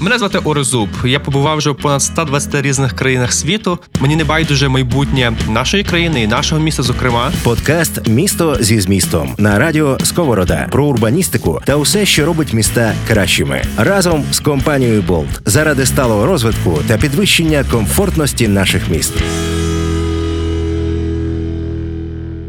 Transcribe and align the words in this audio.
Мене 0.00 0.18
звати 0.18 0.38
Орезуб. 0.38 0.88
Я 1.04 1.20
побував 1.20 1.58
вже 1.58 1.70
в 1.70 1.76
понад 1.76 2.02
120 2.02 2.62
різних 2.62 2.92
країнах 2.92 3.32
світу. 3.32 3.78
Мені 4.00 4.16
не 4.16 4.24
байдуже 4.24 4.68
майбутнє 4.68 5.32
нашої 5.48 5.84
країни 5.84 6.22
і 6.22 6.26
нашого 6.26 6.60
міста. 6.60 6.82
Зокрема, 6.82 7.32
подкаст 7.42 8.08
Місто 8.08 8.56
зі 8.60 8.80
змістом 8.80 9.34
на 9.38 9.58
радіо 9.58 9.98
Сковорода 10.02 10.68
про 10.70 10.86
урбаністику 10.86 11.60
та 11.64 11.76
усе, 11.76 12.06
що 12.06 12.26
робить 12.26 12.52
міста 12.52 12.94
кращими, 13.08 13.62
разом 13.76 14.24
з 14.30 14.40
компанією 14.40 15.02
Болт 15.02 15.40
заради 15.46 15.86
сталого 15.86 16.26
розвитку 16.26 16.78
та 16.88 16.98
підвищення 16.98 17.64
комфортності 17.70 18.48
наших 18.48 18.88
міст. 18.88 19.12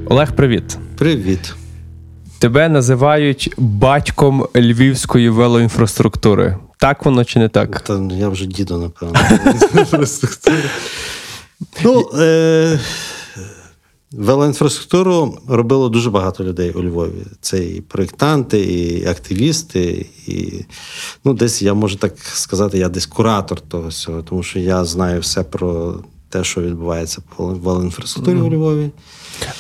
Олег, 0.06 0.36
привіт. 0.36 0.78
Привіт. 0.98 1.56
Тебе 2.40 2.70
називають 2.70 3.54
батьком 3.58 4.46
львівської 4.56 5.30
велоінфраструктури. 5.30 6.58
Так 6.82 7.06
воно 7.06 7.26
чи 7.26 7.40
не 7.40 7.50
так? 7.50 7.82
Та 7.82 8.02
я 8.12 8.30
вже 8.30 8.46
діду, 8.46 8.78
напевно. 8.78 9.20
ну, 11.84 12.10
е- 12.20 12.80
Велоінфраструктуру 14.12 15.38
робило 15.48 15.90
дуже 15.90 16.10
багато 16.10 16.44
людей 16.44 16.72
у 16.72 16.84
Львові. 16.84 17.26
Це 17.42 17.66
і 17.66 17.82
проєктанти, 17.82 18.60
і 18.60 19.06
активісти, 19.06 20.06
і 20.28 20.66
ну, 21.24 21.34
десь 21.34 21.62
я 21.62 21.74
можу 21.74 21.96
так 21.96 22.20
сказати, 22.20 22.78
я 22.78 22.90
десь 22.90 23.06
куратор 23.06 23.62
того 23.62 23.88
всього, 23.88 24.22
тому 24.22 24.44
що 24.44 24.60
я 24.60 24.86
знаю 24.86 25.22
все 25.22 25.44
про 25.44 25.96
те, 26.30 26.44
що 26.44 26.62
відбувається 26.62 27.22
по 27.36 27.46
велоінфраструктурі 27.46 28.36
mm. 28.36 28.48
у 28.48 28.52
Львові. 28.52 28.90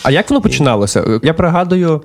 А 0.03 0.11
як 0.11 0.29
воно 0.29 0.41
починалося? 0.41 1.19
Я 1.23 1.33
пригадую. 1.33 2.01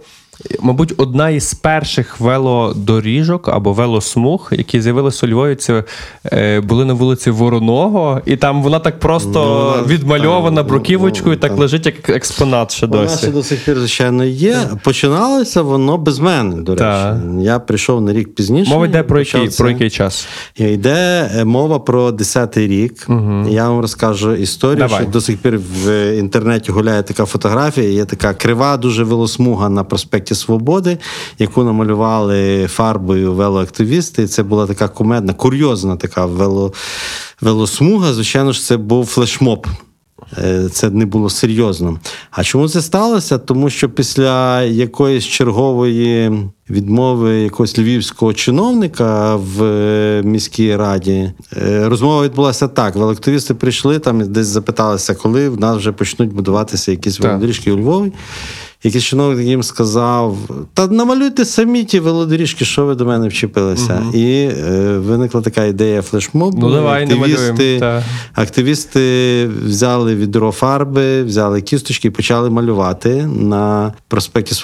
Мабуть, 0.61 0.95
одна 0.97 1.31
із 1.31 1.55
перших 1.55 2.21
велодоріжок 2.21 3.49
або 3.49 3.73
велосмуг, 3.73 4.49
які 4.53 4.81
з'явилися 4.81 5.27
у 5.27 5.29
Львові, 5.29 5.55
це 5.55 5.85
е, 6.33 6.61
були 6.61 6.85
на 6.85 6.93
вулиці 6.93 7.31
Вороного, 7.31 8.21
і 8.27 8.37
там 8.37 8.63
вона 8.63 8.79
так 8.79 9.01
просто 9.01 9.29
ну, 9.31 9.81
вона, 9.81 9.95
відмальована 9.95 10.57
там, 10.57 10.67
бруківочкою, 10.67 11.35
ну, 11.35 11.41
так 11.41 11.51
там. 11.51 11.61
лежить 11.61 11.87
як 11.87 12.09
експонат 12.09 12.73
ще 12.73 12.87
досі. 12.87 13.05
Вона 13.05 13.19
ще 13.19 13.31
до 13.31 13.43
сих 13.43 13.65
пір, 13.65 13.79
звичайно, 13.79 14.25
є. 14.25 14.59
Починалося 14.85 15.63
воно 15.63 15.99
без 15.99 16.19
мене, 16.19 16.57
до 16.57 16.73
речі. 16.73 16.83
Так. 16.83 17.17
Я 17.41 17.59
прийшов 17.59 18.01
на 18.01 18.13
рік 18.13 18.35
пізніше. 18.35 18.71
Мова 18.71 18.87
йде 18.87 19.03
про 19.03 19.19
який 19.19 19.49
про 19.49 19.71
який 19.71 19.91
час? 19.91 20.29
Йде 20.57 21.31
е, 21.37 21.45
мова 21.45 21.79
про 21.79 22.11
10-й 22.11 22.67
рік. 22.67 23.07
Угу. 23.09 23.47
Я 23.49 23.69
вам 23.69 23.81
розкажу 23.81 24.35
історію, 24.35 24.77
Давай. 24.77 25.03
що 25.03 25.11
до 25.11 25.21
сих 25.21 25.37
пір 25.37 25.61
в 25.85 26.13
інтернеті 26.19 26.73
гуляє 26.73 27.03
така 27.03 27.25
фотографія, 27.25 27.91
є 27.91 28.05
така 28.05 28.35
крива, 28.35 28.77
дуже 28.77 29.05
велосмуга 29.05 29.69
на 29.69 29.85
проспекті 29.85 30.26
проспекті 30.27 30.35
Свободи, 30.35 30.99
яку 31.39 31.65
намалювали 31.65 32.67
фарбою 32.67 33.33
велоактивісти. 33.33 34.27
Це 34.27 34.43
була 34.43 34.67
така 34.67 34.89
кумедна, 34.89 35.35
курйозна 35.35 35.97
така 35.97 36.27
вело, 36.27 36.73
велосмуга. 37.41 38.13
Звичайно 38.13 38.53
ж, 38.53 38.61
це 38.61 38.77
був 38.77 39.07
флешмоб. 39.07 39.67
Е, 40.39 40.69
це 40.73 40.91
не 40.91 41.07
було 41.07 41.31
серйозно. 41.31 41.99
А 42.31 42.45
чому 42.45 42.69
це 42.69 42.83
сталося? 42.83 43.39
Тому 43.39 43.71
що 43.71 43.89
після 43.89 44.63
якоїсь 44.63 45.25
чергової 45.25 46.33
відмови 46.71 47.41
якогось 47.41 47.79
львівського 47.79 48.33
чиновника 48.33 49.37
в 49.37 49.63
е, 49.63 50.23
міській 50.25 50.77
раді 50.77 51.33
е, 51.57 51.89
розмова 51.89 52.23
відбулася 52.23 52.69
так: 52.69 52.97
велоактивісти 52.97 53.55
прийшли 53.55 53.99
там, 53.99 54.33
десь 54.33 54.47
запиталися, 54.47 55.15
коли 55.15 55.49
в 55.49 55.61
нас 55.61 55.77
вже 55.77 55.93
почнуть 55.93 56.33
будуватися 56.33 56.91
якісь 56.91 57.21
велодоріжки 57.21 57.73
у 57.73 57.77
Львові 57.77 58.13
якийсь 58.87 59.05
чиновник 59.05 59.47
їм 59.47 59.63
сказав: 59.63 60.37
Та 60.75 60.87
намалюйте 60.87 61.45
самі 61.45 61.85
ті 61.85 62.01
велодоріжки, 62.01 62.65
що 62.65 62.85
ви 62.85 62.95
до 62.95 63.05
мене 63.07 63.29
вчепилися. 63.29 64.03
Угу. 64.03 64.17
І 64.17 64.45
е, 64.45 64.99
виникла 64.99 65.41
така 65.41 65.65
ідея 65.65 66.03
флешмобу. 66.03 66.59
Ну, 66.61 66.71
давай, 66.71 67.05
активісти, 67.05 68.03
активісти 68.35 69.47
взяли 69.65 70.15
відро 70.15 70.53
фарби, 70.53 71.23
взяли 71.23 71.63
кісточки 71.63 72.09
і 72.09 72.11
почали 72.11 72.51
малювати 72.51 73.27
на 73.27 73.95
проспекті 74.09 74.55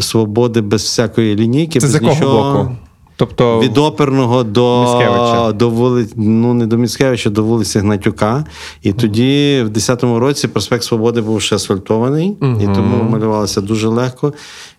Свободи 0.00 0.60
без 0.60 0.82
всякої 0.82 1.36
лінійки. 1.36 1.80
Це 1.80 1.86
без 1.86 1.90
з 1.90 1.94
якого 1.94 2.14
нічого. 2.14 2.52
боку? 2.52 2.76
Тобто 3.22 3.60
від 3.60 3.78
оперного 3.78 4.44
до 4.44 5.52
до 5.54 5.70
вулиці, 5.70 6.12
ну 6.16 6.54
не 6.54 6.66
до 6.66 6.76
Міцкевича, 6.76 7.30
до 7.30 7.44
вулиці 7.44 7.78
Гнатюка. 7.78 8.44
І 8.82 8.92
mm 8.92 8.96
тоді, 9.02 9.62
в 9.66 9.68
10-му 9.68 10.18
році, 10.18 10.48
проспект 10.48 10.84
Свободи 10.84 11.20
був 11.20 11.42
ще 11.42 11.56
асфальтований, 11.56 12.36
mm 12.40 12.62
і 12.62 12.74
тому 12.74 13.10
малювалося 13.10 13.60
дуже 13.60 13.88
легко. 13.88 14.32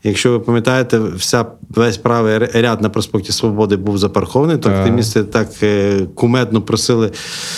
Якщо 0.06 0.32
ви 0.32 0.40
пам'ятаєте, 0.40 1.00
вся 1.00 1.46
весь 1.70 1.98
правий 1.98 2.38
ряд 2.38 2.82
на 2.82 2.90
проспекті 2.90 3.32
Свободи 3.32 3.76
був 3.76 3.98
запаркований, 3.98 4.58
то 4.58 4.70
активісти 4.70 5.24
так 5.24 5.50
е, 5.64 6.00
кумедно 6.16 6.62
просили 6.62 7.12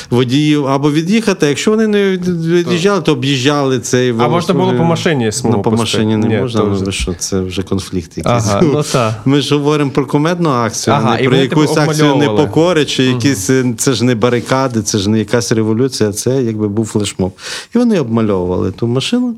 водіїв 0.10 0.68
або 0.68 0.92
від'їхати. 0.92 1.48
Якщо 1.48 1.72
вони 1.72 1.88
не 1.88 2.12
від'їжджали, 2.12 3.02
то 3.02 3.12
об'їжджали 3.12 3.80
цей 3.80 4.14
А 4.20 4.28
можна 4.28 4.54
було 4.54 4.74
по 4.74 4.84
машині 4.84 5.32
Ну, 5.44 5.62
по 5.62 5.72
машині 5.72 6.18
не 6.18 6.28
Ні, 6.28 6.38
можна, 6.38 6.64
ну 6.64 6.92
що 6.92 7.14
це 7.14 7.40
вже 7.40 7.64
конфлікт 7.64 8.18
якийсь. 8.18 8.46
Ага, 8.48 8.62
ну, 8.64 8.84
та. 8.84 9.16
Ми 9.26 9.42
ж 9.42 9.56
говоримо 9.56 9.92
про 9.92 10.06
кумедну 10.06 10.50
акцію, 10.50 10.94
ага, 10.94 11.16
а 11.18 11.22
не 11.22 11.28
про 11.28 11.38
якусь 11.38 11.78
акцію 11.78 12.16
непокори, 12.16 12.86
чи 12.86 13.04
якісь 13.04 13.50
угу. 13.50 13.74
це 13.78 13.94
ж 13.94 14.06
не 14.06 14.16
барикади, 14.16 14.82
це 14.82 14.98
ж 14.98 15.10
не 15.10 15.20
якась 15.20 15.52
революція, 15.52 16.12
це 16.12 16.44
якби 16.44 16.68
був 16.68 16.86
флешмоб. 16.86 17.32
І 17.76 17.78
вони 17.78 18.00
обмальовували 18.00 18.72
ту 18.72 18.88
машину. 18.88 19.36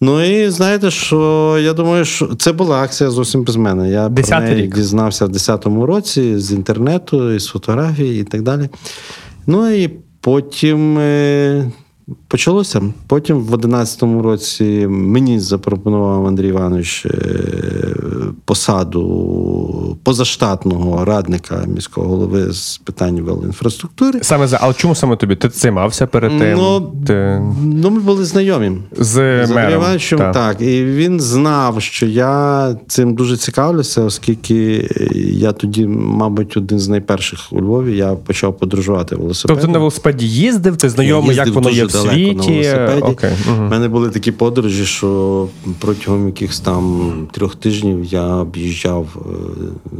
Ну 0.00 0.22
і 0.24 0.50
знаєте, 0.50 0.90
що 0.90 1.58
я 1.62 1.72
думаю, 1.72 2.04
що 2.04 2.26
це 2.26 2.52
була 2.52 2.82
акція 2.82 3.10
зовсім 3.10 3.42
без 3.42 3.56
мене. 3.56 3.90
Я 3.90 4.08
про 4.08 4.40
неї 4.40 4.62
рік. 4.62 4.74
дізнався 4.74 5.26
в 5.26 5.28
10-му 5.28 5.86
році 5.86 6.38
з 6.38 6.52
інтернету, 6.52 7.38
з 7.38 7.46
фотографії 7.46 8.20
і 8.20 8.24
так 8.24 8.42
далі. 8.42 8.68
Ну 9.46 9.70
і 9.70 9.88
потім. 10.20 10.98
Почалося. 12.30 12.82
Потім 13.06 13.36
в 13.36 13.54
11-му 13.54 14.22
році 14.22 14.86
мені 14.88 15.40
запропонував 15.40 16.26
Андрій 16.26 16.48
Іванович 16.48 17.06
е, 17.06 17.10
посаду 18.44 19.96
позаштатного 20.02 21.04
радника 21.04 21.64
міського 21.66 22.08
голови 22.08 22.52
з 22.52 22.78
питань 22.84 23.20
велоінфраструктури. 23.20 24.18
Саме 24.22 24.46
за 24.46 24.58
але 24.62 24.74
чому 24.74 24.94
саме 24.94 25.16
тобі? 25.16 25.36
Ти 25.36 25.48
займався 25.48 26.06
перед 26.06 26.38
тим? 26.38 26.58
Ну, 26.58 26.92
Ти... 27.06 27.42
ну 27.62 27.90
ми 27.90 28.00
були 28.00 28.24
знайомі 28.24 28.72
з, 28.92 29.46
з 29.46 29.50
мером. 29.50 29.72
Івановичем. 29.72 30.18
Так. 30.18 30.32
так. 30.32 30.60
І 30.60 30.84
він 30.84 31.20
знав, 31.20 31.82
що 31.82 32.06
я 32.06 32.76
цим 32.86 33.14
дуже 33.14 33.36
цікавлюся, 33.36 34.02
оскільки 34.02 34.88
я 35.14 35.52
тоді, 35.52 35.86
мабуть, 35.86 36.56
один 36.56 36.78
з 36.78 36.88
найперших 36.88 37.40
у 37.52 37.60
Львові 37.60 37.96
я 37.96 38.14
почав 38.14 38.58
подорожувати 38.58 39.16
велосипедом. 39.16 39.56
Тобто 39.56 39.72
на 39.72 39.78
велосипеді 39.78 40.28
їздив, 40.28 40.76
ти 40.76 40.88
знайомий, 40.88 41.36
як 41.36 41.48
воно 41.48 41.70
є 41.70 41.84
в 41.84 41.90
світі? 41.90 42.19
На 42.26 42.42
велосипеді. 42.42 43.02
Okay. 43.02 43.66
У 43.66 43.70
мене 43.70 43.88
були 43.88 44.10
такі 44.10 44.32
подорожі, 44.32 44.84
що 44.84 45.48
протягом 45.78 46.26
якихось 46.26 46.60
там 46.60 47.12
трьох 47.32 47.54
тижнів 47.54 48.04
я 48.04 48.26
об'їжджав 48.26 49.06
е, 49.16 49.30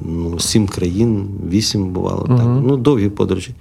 ну, 0.06 0.38
сім 0.38 0.66
країн, 0.66 1.28
вісім 1.50 1.88
бувало. 1.88 2.22
Uh-huh. 2.22 2.36
так. 2.36 2.46
Ну, 2.46 2.76
довгі 2.76 3.08
подорожі. 3.08 3.54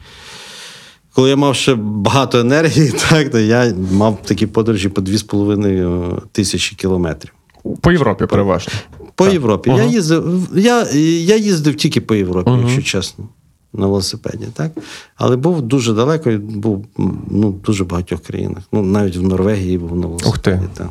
Коли 1.14 1.30
я 1.30 1.36
мав 1.36 1.56
ще 1.56 1.76
багато 1.76 2.40
енергії, 2.40 2.94
так, 3.10 3.30
то 3.30 3.40
я 3.40 3.74
мав 3.92 4.18
такі 4.24 4.48
подорожі 4.48 4.90
по 4.90 5.02
2,5 5.02 6.22
тисячі 6.32 6.76
кілометрів. 6.76 7.34
По 7.82 7.92
Європі 7.92 8.26
переважно. 8.26 8.74
По 9.16 9.24
так. 9.24 9.34
Європі. 9.34 9.70
Uh-huh. 9.70 9.78
Я 9.78 9.86
їздив 9.86 10.48
я, 10.56 10.88
я 11.26 11.36
їздив 11.38 11.76
тільки 11.76 12.02
по 12.02 12.16
Європі, 12.16 12.50
uh-huh. 12.50 12.62
якщо 12.62 12.82
чесно 12.82 13.28
на 13.74 13.88
велосипеді, 13.88 14.46
так? 14.54 14.72
Але 15.16 15.36
був 15.36 15.62
дуже 15.62 15.94
далеко, 15.94 16.32
був 16.40 16.86
ну, 17.28 17.52
дуже 17.66 17.84
багатьох 17.84 18.22
країнах. 18.22 18.64
Ну, 18.72 18.82
навіть 18.82 19.18
в 19.18 19.24
Норвегії 19.24 19.78
був 19.78 19.96
на 19.96 20.08
велосипеді. 20.08 20.66
Так. 20.74 20.90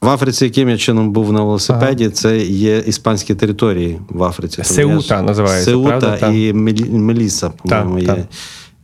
В 0.00 0.08
Африці, 0.08 0.44
яким 0.44 0.68
я 0.68 0.76
чином 0.76 1.12
був 1.12 1.32
на 1.32 1.42
велосипеді, 1.42 2.04
ага. 2.04 2.12
це 2.12 2.38
є 2.38 2.78
іспанські 2.78 3.34
території 3.34 4.00
в 4.08 4.22
Африці. 4.22 4.64
Сеута 4.64 5.22
називається. 5.22 5.70
Сеута 5.70 5.98
правда? 5.98 6.28
і 6.28 6.52
Меліса, 6.52 7.50
по-моєму, 7.50 7.98
є. 7.98 8.26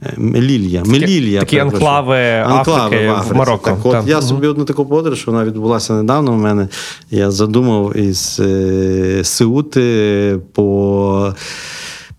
Е, 0.02 0.14
Мелілія. 0.16 0.82
Мелілія. 0.86 1.40
Такі 1.40 1.58
анклави, 1.58 2.30
анклави 2.30 2.96
Африки, 2.96 3.08
в 3.08 3.12
Африці. 3.12 3.34
в 3.34 3.36
Марокко. 3.36 3.70
Так, 3.70 3.86
от, 3.86 4.08
Я 4.08 4.22
собі 4.22 4.46
одну 4.46 4.64
таку 4.64 4.86
подорож, 4.86 5.26
вона 5.26 5.44
відбулася 5.44 5.92
недавно. 5.92 6.32
У 6.32 6.36
мене 6.36 6.68
я 7.10 7.30
задумав 7.30 7.96
із 7.96 8.40
е, 8.40 9.20
Сеути 9.24 10.38
по 10.52 11.34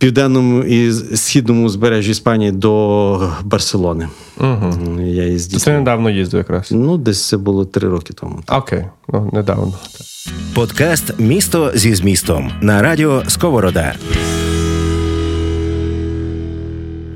південному 0.04 0.64
і 0.64 0.92
східному 1.16 1.66
узбережжі 1.66 2.12
Іспанії 2.12 2.52
до 2.52 3.32
Барселони. 3.44 4.10
Угу. 4.40 5.02
Я 5.02 5.24
їздив. 5.24 5.62
Це 5.62 5.78
недавно 5.78 6.10
їздив 6.10 6.38
якраз. 6.38 6.72
Ну, 6.72 6.98
десь 6.98 7.28
це 7.28 7.38
було 7.38 7.66
три 7.66 7.90
роки 7.90 8.14
тому. 8.14 8.40
Окей, 8.48 8.86
ну 9.14 9.30
недавно. 9.34 9.74
Подкаст 10.54 11.20
Місто 11.20 11.72
зі 11.76 11.96
змістом 11.96 12.52
на 12.62 12.82
радіо 12.82 13.24
Сковорода. 13.28 13.94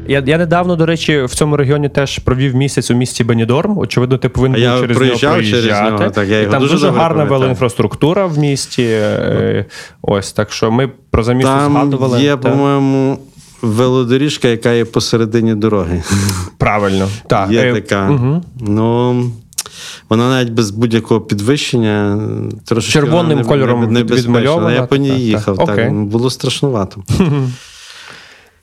Я 0.07 0.23
я 0.25 0.37
недавно, 0.37 0.75
до 0.75 0.85
речі, 0.85 1.21
в 1.23 1.35
цьому 1.35 1.57
регіоні 1.57 1.89
теж 1.89 2.19
провів 2.19 2.55
місяць 2.55 2.91
у 2.91 2.93
місті 2.93 3.23
Бенідорм. 3.23 3.77
Очевидно, 3.77 4.17
ти 4.17 4.29
повинен 4.29 4.61
був 4.61 4.81
через 4.81 4.81
нього 4.81 4.95
проїжджати. 4.95 5.45
Через 5.45 5.81
нього, 5.81 6.09
так, 6.09 6.27
я 6.27 6.39
його 6.39 6.51
там 6.51 6.61
дуже, 6.61 6.73
дуже 6.73 6.89
гарна 6.89 7.23
велоінфраструктура 7.23 8.25
в 8.25 8.37
місті. 8.37 8.97
Ось 10.01 10.31
так 10.31 10.51
що 10.51 10.71
ми 10.71 10.89
про 11.11 11.23
замість 11.23 11.49
згадували. 11.49 12.21
Є, 12.21 12.37
та... 12.37 12.49
по-моєму. 12.49 13.19
велодоріжка, 13.61 14.47
яка 14.47 14.71
є 14.71 14.85
посередині 14.85 15.55
дороги. 15.55 16.03
Правильно. 16.57 17.07
Так. 17.27 17.51
Є 17.51 17.59
Е, 17.61 17.73
така. 17.73 18.07
мгм. 18.07 18.43
Ну, 18.59 19.23
вона 20.09 20.29
навіть 20.29 20.49
без 20.49 20.71
будь-якого 20.71 21.21
підвищення 21.21 22.19
трошки 22.65 22.91
Червоним 22.91 23.43
кольором 23.43 23.95
відмальована, 23.95 24.71
Я 24.73 24.83
по 24.83 24.95
ній 24.95 25.07
так, 25.09 25.17
так. 25.17 25.25
їхав, 25.25 25.57
так, 25.57 25.69
Окей. 25.69 25.89
було 25.89 26.29
страшнувато. 26.29 27.03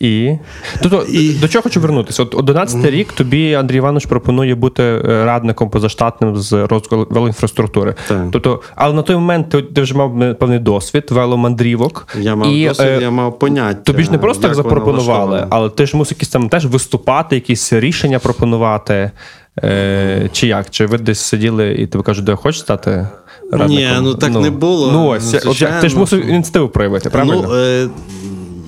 І 0.00 0.36
тобто, 0.82 1.06
до 1.40 1.48
чого 1.48 1.62
хочу 1.62 1.80
вернутися? 1.80 2.22
От 2.22 2.34
11 2.34 2.84
рік 2.84 3.12
тобі 3.12 3.54
Андрій 3.54 3.76
Іванович 3.76 4.06
пропонує 4.06 4.54
бути 4.54 4.82
е, 4.82 5.00
радником 5.24 5.70
позаштатним 5.70 6.36
з 6.36 6.52
розвитку 6.52 7.06
велоінфраструктури. 7.10 7.94
Так. 8.08 8.26
Тобто, 8.32 8.60
але 8.74 8.94
на 8.94 9.02
той 9.02 9.16
момент 9.16 9.48
ти, 9.48 9.62
ти 9.62 9.82
вже 9.82 9.94
мав 9.94 10.22
е, 10.22 10.34
певний 10.34 10.58
досвід 10.58 11.04
веломандрівок. 11.10 12.08
Я 12.20 12.36
мав 12.36 12.52
і, 12.52 12.68
досвід, 12.68 12.86
е, 12.86 12.98
я 13.00 13.10
мав 13.10 13.38
поняття. 13.38 13.80
Тобі 13.80 14.02
ж 14.02 14.12
не 14.12 14.18
просто 14.18 14.42
так 14.42 14.54
запропонували, 14.54 15.46
але 15.50 15.68
ти 15.70 15.86
ж 15.86 15.96
мусив 15.96 16.16
якісь 16.16 16.28
там 16.28 16.48
теж 16.48 16.66
виступати, 16.66 17.34
якісь 17.34 17.72
рішення 17.72 18.18
пропонувати. 18.18 19.10
Е, 19.64 20.28
чи 20.32 20.46
як? 20.46 20.70
Чи 20.70 20.86
ви 20.86 20.98
десь 20.98 21.20
сиділи 21.20 21.74
і 21.74 21.86
тебе 21.86 22.04
кажуть, 22.04 22.24
де 22.24 22.34
хочеш 22.34 22.60
стати 22.60 23.08
радником? 23.52 23.76
Ні, 23.76 23.88
ну 24.02 24.14
так 24.14 24.30
не 24.30 24.50
було. 24.50 24.92
Ну 24.92 25.06
ось, 25.06 25.44
Ну, 25.44 25.50
от, 25.50 25.80
ти 25.80 25.88
ж 25.88 25.98
мусив 25.98 26.26
ініціативу 26.26 26.68
проявити, 26.68 27.10
правильно? 27.10 27.44
Ну, 27.48 27.54
е, 27.54 27.88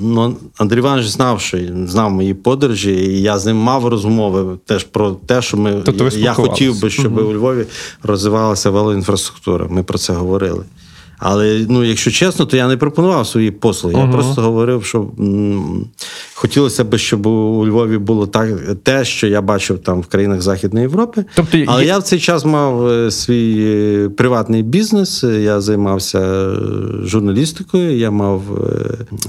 ну, 0.01 0.37
Андрій 0.57 0.79
Іванович 0.79 1.07
знав, 1.07 1.41
що 1.41 1.59
знав 1.87 2.11
мої 2.11 2.35
подорожі, 2.35 2.93
і 2.93 3.23
я 3.23 3.39
з 3.39 3.47
ним 3.47 3.57
мав 3.57 3.87
розмови 3.87 4.59
теж 4.65 4.85
про 4.85 5.11
те, 5.11 5.43
що 5.43 5.57
ми 5.57 5.83
Тобто 5.85 6.09
я 6.19 6.33
хотів 6.33 6.81
би, 6.81 6.91
щоб 6.91 7.19
угу. 7.19 7.31
у 7.31 7.35
Львові 7.35 7.67
розвивалася 8.03 8.71
велоінфраструктура. 8.71 9.67
Ми 9.71 9.83
про 9.83 9.99
це 9.99 10.13
говорили. 10.13 10.65
Але 11.19 11.67
ну, 11.69 11.85
якщо 11.85 12.11
чесно, 12.11 12.47
то 12.47 12.57
я 12.57 12.69
не 12.69 12.77
пропонував 12.77 13.27
свої 13.27 13.51
послуги. 13.51 13.95
Я 13.99 14.07
просто 14.07 14.43
говорив, 14.43 14.85
що 14.85 15.09
м, 15.19 15.87
хотілося 16.35 16.85
б, 16.85 16.99
щоб 16.99 17.27
у 17.27 17.67
Львові 17.67 17.99
було 17.99 18.27
так 18.27 18.49
те, 18.83 19.05
що 19.05 19.27
я 19.27 19.43
бачив 19.43 19.79
там 19.79 20.01
в 20.01 20.07
країнах 20.07 20.43
Західної 20.43 20.83
Європи. 20.83 21.25
Тобто 21.35 21.59
Але 21.67 21.83
є- 21.83 21.89
я 21.89 21.99
в 21.99 22.03
цей 22.03 22.19
час 22.21 22.45
мав 22.45 22.87
е, 22.87 23.11
свій 23.11 23.57
е, 23.61 24.09
приватний 24.09 24.63
бізнес. 24.63 25.25
Я 25.25 25.61
займався 25.61 26.19
е, 26.21 26.57
журналістикою, 27.05 27.97
я 27.97 28.11
мав 28.11 28.43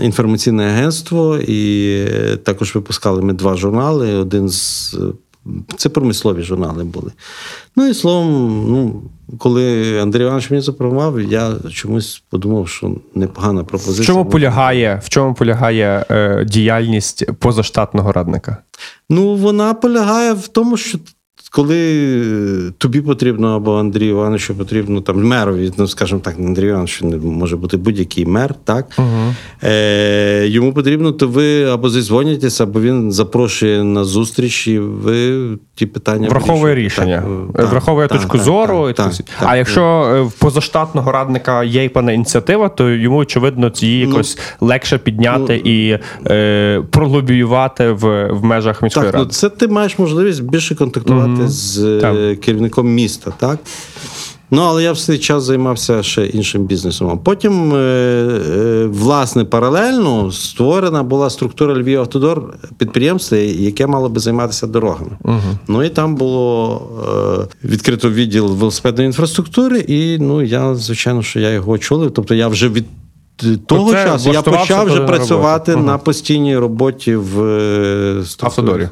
інформаційне 0.01 0.63
агентство, 0.68 1.38
і 1.48 1.98
також 2.44 2.75
випускали 2.75 3.22
ми 3.22 3.33
два 3.33 3.56
журнали. 3.56 4.13
Один 4.16 4.50
з 4.50 4.95
це 5.77 5.89
промислові 5.89 6.41
журнали 6.44 6.83
були. 6.83 7.11
Ну 7.75 7.88
і 7.88 7.94
словом, 7.94 8.65
ну, 8.71 9.01
коли 9.38 9.99
Андрій 9.99 10.21
Іванович 10.21 10.49
мені 10.51 10.61
запропонував, 10.61 11.21
я 11.21 11.53
чомусь 11.73 12.23
подумав, 12.29 12.67
що 12.67 12.95
непогана 13.15 13.61
В 13.61 13.67
пропозиція. 13.67 14.05
чому 14.07 14.25
полягає, 14.25 15.01
в 15.03 15.09
чому 15.09 15.33
полягає 15.33 16.05
е, 16.11 16.45
діяльність 16.45 17.31
позаштатного 17.39 18.11
радника? 18.11 18.57
Ну, 19.09 19.35
вона 19.35 19.73
полягає 19.73 20.33
в 20.33 20.47
тому, 20.47 20.77
що 20.77 20.97
коли 21.51 22.71
тобі 22.77 23.01
потрібно 23.01 23.55
або 23.55 23.75
Андрію 23.77 24.09
Івановичу 24.11 24.55
потрібно 24.55 25.01
там 25.01 25.23
мерові, 25.23 25.71
ну 25.77 25.88
скажімо 25.88 26.21
так, 26.23 26.35
Івановичу, 26.39 27.05
не 27.07 27.17
може 27.17 27.57
бути 27.57 27.77
будь-який 27.77 28.25
мер, 28.25 28.55
так 28.63 28.85
Угу. 28.97 29.33
е, 29.63 30.47
йому 30.47 30.73
потрібно, 30.73 31.11
то 31.11 31.27
ви 31.27 31.63
або 31.63 31.89
зізвонитесь, 31.89 32.61
або 32.61 32.81
він 32.81 33.11
запрошує 33.11 33.83
на 33.83 34.03
зустріч, 34.03 34.67
і 34.67 34.79
ви 34.79 35.47
ті 35.75 35.85
питання 35.85 36.29
Враховує 36.29 36.75
рішення, 36.75 37.23
Так, 37.55 37.65
Е, 37.65 37.69
враховує 37.69 38.07
так, 38.07 38.17
точку 38.17 38.38
так, 38.38 38.45
зору. 38.45 38.81
так, 38.81 38.89
і 38.91 38.94
так, 38.94 39.15
так, 39.15 39.25
так. 39.39 39.49
а 39.51 39.57
якщо 39.57 39.83
е, 40.15 40.21
в 40.21 40.31
позаштатного 40.31 41.11
радника 41.11 41.63
є 41.63 41.83
і 41.83 41.89
певна 41.89 42.11
ініціатива, 42.11 42.69
то 42.69 42.89
йому 42.89 43.17
очевидно 43.17 43.71
її 43.75 44.05
Ну, 44.05 44.11
якось 44.11 44.39
легше 44.61 44.97
підняти 44.97 45.61
і 45.63 45.97
е, 46.31 46.83
пролобіювати 46.91 47.91
в, 47.91 48.27
в 48.33 48.44
межах 48.44 48.83
міської 48.83 49.05
Так, 49.05 49.13
ну 49.13 49.19
ради. 49.19 49.31
це 49.31 49.49
ти 49.49 49.67
маєш 49.67 49.99
можливість 49.99 50.44
більше 50.44 50.75
контактувати 50.75 51.37
з 51.45 51.78
е, 51.78 52.01
Так. 52.01 52.39
керівником 52.39 52.88
міста, 52.88 53.34
так? 53.39 53.60
Ну, 54.51 54.62
але 54.62 54.84
я 54.84 54.92
в 54.92 54.98
цей 54.98 55.18
час 55.18 55.44
займався 55.44 56.04
ще 56.04 56.25
іншим 56.25 56.66
бізнесом. 56.66 57.10
А 57.10 57.16
потім, 57.16 57.74
е, 57.74 57.78
е, 57.78 58.86
власне, 58.86 59.45
паралельно 59.45 60.31
створена 60.31 61.04
була 61.04 61.30
структура 61.30 61.75
Львів 61.75 62.00
Автодор 62.00 62.54
підприємства, 62.78 63.38
яке 63.38 63.88
мало 63.88 64.10
би 64.10 64.19
займатися 64.19 64.68
дорогами. 64.68 65.12
Ну 65.68 65.84
і 65.84 65.89
там 65.89 66.16
було 66.16 66.81
відкрито 67.63 68.10
відділ 68.10 68.45
велосипедної 68.48 69.06
інфраструктури, 69.07 69.80
і 69.80 70.18
ну 70.19 70.42
я, 70.42 70.75
звичайно, 70.75 71.24
що 71.24 71.40
я 71.40 71.50
його 71.50 71.72
очолив. 71.72 72.12
Тобто 72.12 72.36
я 72.36 72.48
вже 72.48 72.69
від 72.69 72.86
того 73.66 73.89
Оце 73.89 74.04
часу 74.06 74.31
я 74.31 74.42
почав 74.42 74.86
вже 74.86 75.01
працювати 75.01 75.72
роботу. 75.72 75.92
на 75.92 75.98
постійній 75.98 76.57
роботі 76.57 77.16
в 77.16 77.42
е, 77.44 78.24
Автодорі. 78.39 78.88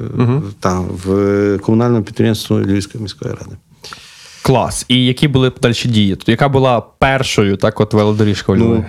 Та, 0.60 0.80
в 1.04 1.58
комунальному 1.58 2.04
підприємстві 2.04 2.54
Львівської 2.54 3.02
міської 3.02 3.30
ради. 3.34 3.56
Клас. 4.42 4.84
І 4.88 5.04
які 5.04 5.28
були 5.28 5.50
подальші 5.50 5.88
дії? 5.88 6.16
Яка 6.26 6.48
була 6.48 6.80
першою 6.80 7.56
так 7.56 7.80
от 7.80 7.94
велодоріжка 7.94 8.52
у 8.52 8.56
Ну, 8.56 8.64
Львові? 8.64 8.84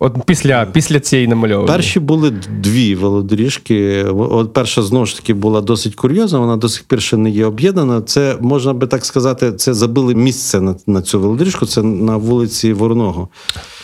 От 0.00 0.16
після, 0.26 0.66
після 0.72 1.00
цієї 1.00 1.28
намальованої. 1.28 1.68
Перші 1.68 2.00
були 2.00 2.30
дві 2.60 2.94
велодоріжки. 2.94 4.04
От 4.04 4.52
перша 4.52 4.82
знову 4.82 5.06
ж 5.06 5.16
таки 5.16 5.34
була 5.34 5.60
досить 5.60 5.94
курйозна. 5.94 6.38
Вона 6.38 6.56
до 6.56 6.68
сих 6.68 6.84
пір 6.84 7.02
ще 7.02 7.16
не 7.16 7.30
є 7.30 7.46
об'єднана. 7.46 8.02
Це 8.02 8.36
можна 8.40 8.72
би 8.72 8.86
так 8.86 9.04
сказати, 9.04 9.52
це 9.52 9.74
забили 9.74 10.14
місце 10.14 10.60
на, 10.60 10.74
на 10.86 11.02
цю 11.02 11.20
велодоріжку. 11.20 11.66
Це 11.66 11.82
на 11.82 12.16
вулиці 12.16 12.72
Вороного. 12.72 13.28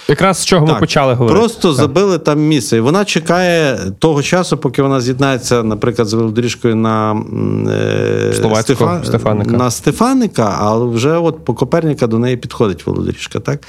Якраз 0.08 0.38
з 0.38 0.44
чого 0.44 0.66
ми 0.66 0.75
почали 0.75 1.14
говорити. 1.14 1.40
Просто 1.40 1.72
забили 1.72 2.19
там 2.19 2.40
місце. 2.40 2.76
І 2.76 2.81
вона 2.81 3.05
чекає 3.05 3.78
того 3.99 4.22
часу, 4.22 4.56
поки 4.56 4.82
вона 4.82 5.00
з'єднається, 5.00 5.62
наприклад, 5.62 6.08
з 6.08 6.12
велодоріжкою 6.12 6.76
на 6.76 7.25
е, 7.69 8.32
Словацького 8.34 9.00
Стефаника. 9.05 9.50
на 9.50 9.70
Стефаника, 9.70 10.56
але 10.60 10.87
вже 10.87 11.17
от 11.19 11.44
по 11.44 11.55
Коперніка 11.55 12.06
до 12.06 12.19
неї 12.19 12.37
підходить 12.37 12.87
велодоріжка, 12.87 13.40
так? 13.40 13.60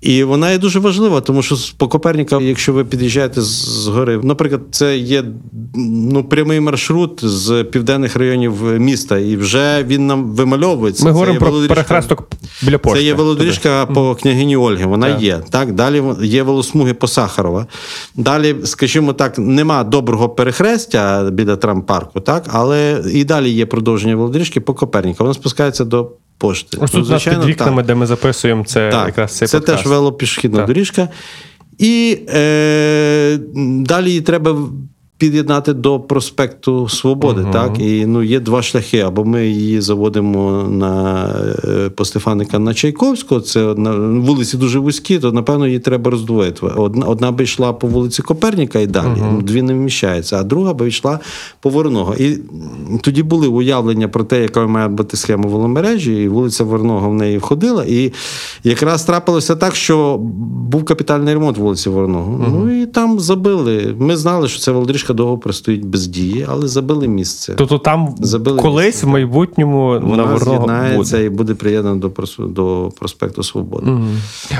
І 0.00 0.24
вона 0.24 0.50
є 0.50 0.58
дуже 0.58 0.78
важлива, 0.78 1.20
тому 1.20 1.42
що 1.42 1.56
по 1.76 1.88
Коперніка, 1.88 2.38
якщо 2.40 2.72
ви 2.72 2.84
під'їжджаєте 2.84 3.42
з- 3.42 3.86
гори, 3.86 4.20
наприклад, 4.22 4.60
це 4.70 4.98
є 4.98 5.24
ну, 5.74 6.24
прямий 6.24 6.60
маршрут 6.60 7.20
з 7.24 7.64
південних 7.64 8.16
районів 8.16 8.62
міста, 8.62 9.18
і 9.18 9.36
вже 9.36 9.84
він 9.88 10.06
нам 10.06 10.24
вимальовується. 10.32 11.04
Ми 11.04 11.08
Це 11.10 11.12
говоримо 11.12 11.38
про 11.38 11.52
перехресток 11.68 12.28
біля 12.62 12.78
пошти. 12.78 12.98
це 12.98 13.04
є 13.04 13.14
велодоріжка 13.14 13.86
по 13.86 14.14
княгині 14.14 14.56
Ольги. 14.56 14.86
Вона 14.86 15.12
Так. 15.12 15.22
є. 15.22 15.40
Так, 15.50 15.72
далі 15.72 16.02
є 16.22 16.42
велосмуги 16.42 16.94
по 16.94 17.06
Сахарова. 17.06 17.66
Далі, 18.16 18.56
скажімо 18.64 19.12
так, 19.12 19.38
нема 19.38 19.84
доброго 19.84 20.28
перехрестя 20.28 21.30
біля 21.30 21.56
трампарку, 21.56 22.20
так, 22.20 22.44
але 22.52 23.02
і 23.14 23.24
далі 23.24 23.50
є 23.50 23.66
продовження 23.66 24.16
велодоріжки 24.16 24.60
по 24.60 24.74
Коперніка. 24.74 25.24
Вона 25.24 25.34
спускається 25.34 25.84
до 25.84 26.10
пошти. 26.38 26.76
Ось 26.80 26.80
Ну, 26.80 26.86
тут 26.86 26.94
ну, 26.98 27.04
звичайно, 27.04 27.40
під 27.40 27.48
вікнами, 27.48 27.76
так. 27.76 27.86
де 27.86 27.94
ми 27.94 28.06
записуємо, 28.06 28.64
це 28.64 28.90
Так, 28.90 29.06
якраз 29.06 29.36
цей 29.36 29.48
це 29.48 29.58
подкаст. 29.58 29.78
теж 29.82 29.90
велопішохідна 29.90 30.66
доріжка. 30.66 31.08
І 31.78 32.18
е, 32.28 33.38
далі 33.80 34.20
треба 34.20 34.56
під'єднати 35.18 35.72
до 35.72 36.00
проспекту 36.00 36.88
Свободи. 36.88 37.46
Так? 37.52 37.78
І 37.78 38.06
ну, 38.06 38.22
є 38.22 38.40
два 38.40 38.62
шляхи. 38.62 39.00
Або 39.00 39.24
ми 39.24 39.46
її 39.46 39.80
заводимо 39.80 40.66
на 40.70 41.24
е, 41.64 41.90
по 41.90 42.04
Стефаника 42.04 42.58
на 42.58 42.74
Чайковського, 42.74 43.40
це 43.40 43.60
на 43.60 43.90
вулиці 44.20 44.56
дуже 44.56 44.78
вузькі, 44.78 45.18
то 45.18 45.32
напевно 45.32 45.66
її 45.66 45.78
треба 45.78 46.10
роздвоїти. 46.10 46.66
Одна, 46.66 47.06
одна 47.06 47.32
би 47.32 47.44
йшла 47.44 47.72
по 47.72 47.86
вулиці 47.86 48.22
Коперніка 48.22 48.78
і 48.78 48.86
далі, 48.86 49.22
ну, 49.32 49.42
дві 49.42 49.62
не 49.62 49.74
вміщаються, 49.74 50.36
а 50.36 50.42
друга 50.42 50.74
би 50.74 50.88
йшла 50.88 51.18
по 51.60 51.70
Вороного. 51.70 52.14
І 52.14 52.38
тоді 53.00 53.22
були 53.22 53.48
уявлення 53.48 54.08
про 54.08 54.24
те, 54.24 54.42
яка 54.42 54.66
має 54.66 54.88
бути 54.88 55.16
схема 55.16 55.48
веломережі, 55.48 56.22
і 56.22 56.28
вулиця 56.28 56.64
Вороного 56.64 57.10
в 57.10 57.14
неї 57.14 57.38
входила. 57.38 57.84
І 57.84 58.12
якраз 58.64 59.04
трапилося 59.04 59.56
так, 59.56 59.74
що 59.74 60.16
був 60.70 60.84
капітальний 60.84 61.34
ремонт 61.34 61.58
вулиці 61.58 61.90
Вороного. 61.90 62.46
Ну 62.52 62.82
і 62.82 62.86
там 62.86 63.20
забили. 63.20 63.94
Ми 63.98 64.16
знали, 64.16 64.48
що 64.48 64.60
це 64.60 64.68
ця 64.68 64.74
велодоріжка 65.08 65.14
довго 65.14 65.38
простоїть 65.38 65.84
без 65.84 66.06
дії, 66.06 66.46
але 66.48 66.68
забили 66.68 67.08
місце. 67.08 67.54
Тобто 67.56 67.78
там 67.78 68.14
Забили 68.20 68.58
колись 68.58 68.86
місце, 68.86 69.06
в 69.06 69.08
майбутньому 69.08 70.00
Вона 70.00 70.38
з'єднається 70.38 71.16
буде. 71.16 71.26
і 71.26 71.28
буде 71.30 71.54
приєднана 71.54 71.96
до, 71.96 72.10
до 72.38 72.90
проспекту 72.98 73.42
Свободи. 73.42 73.90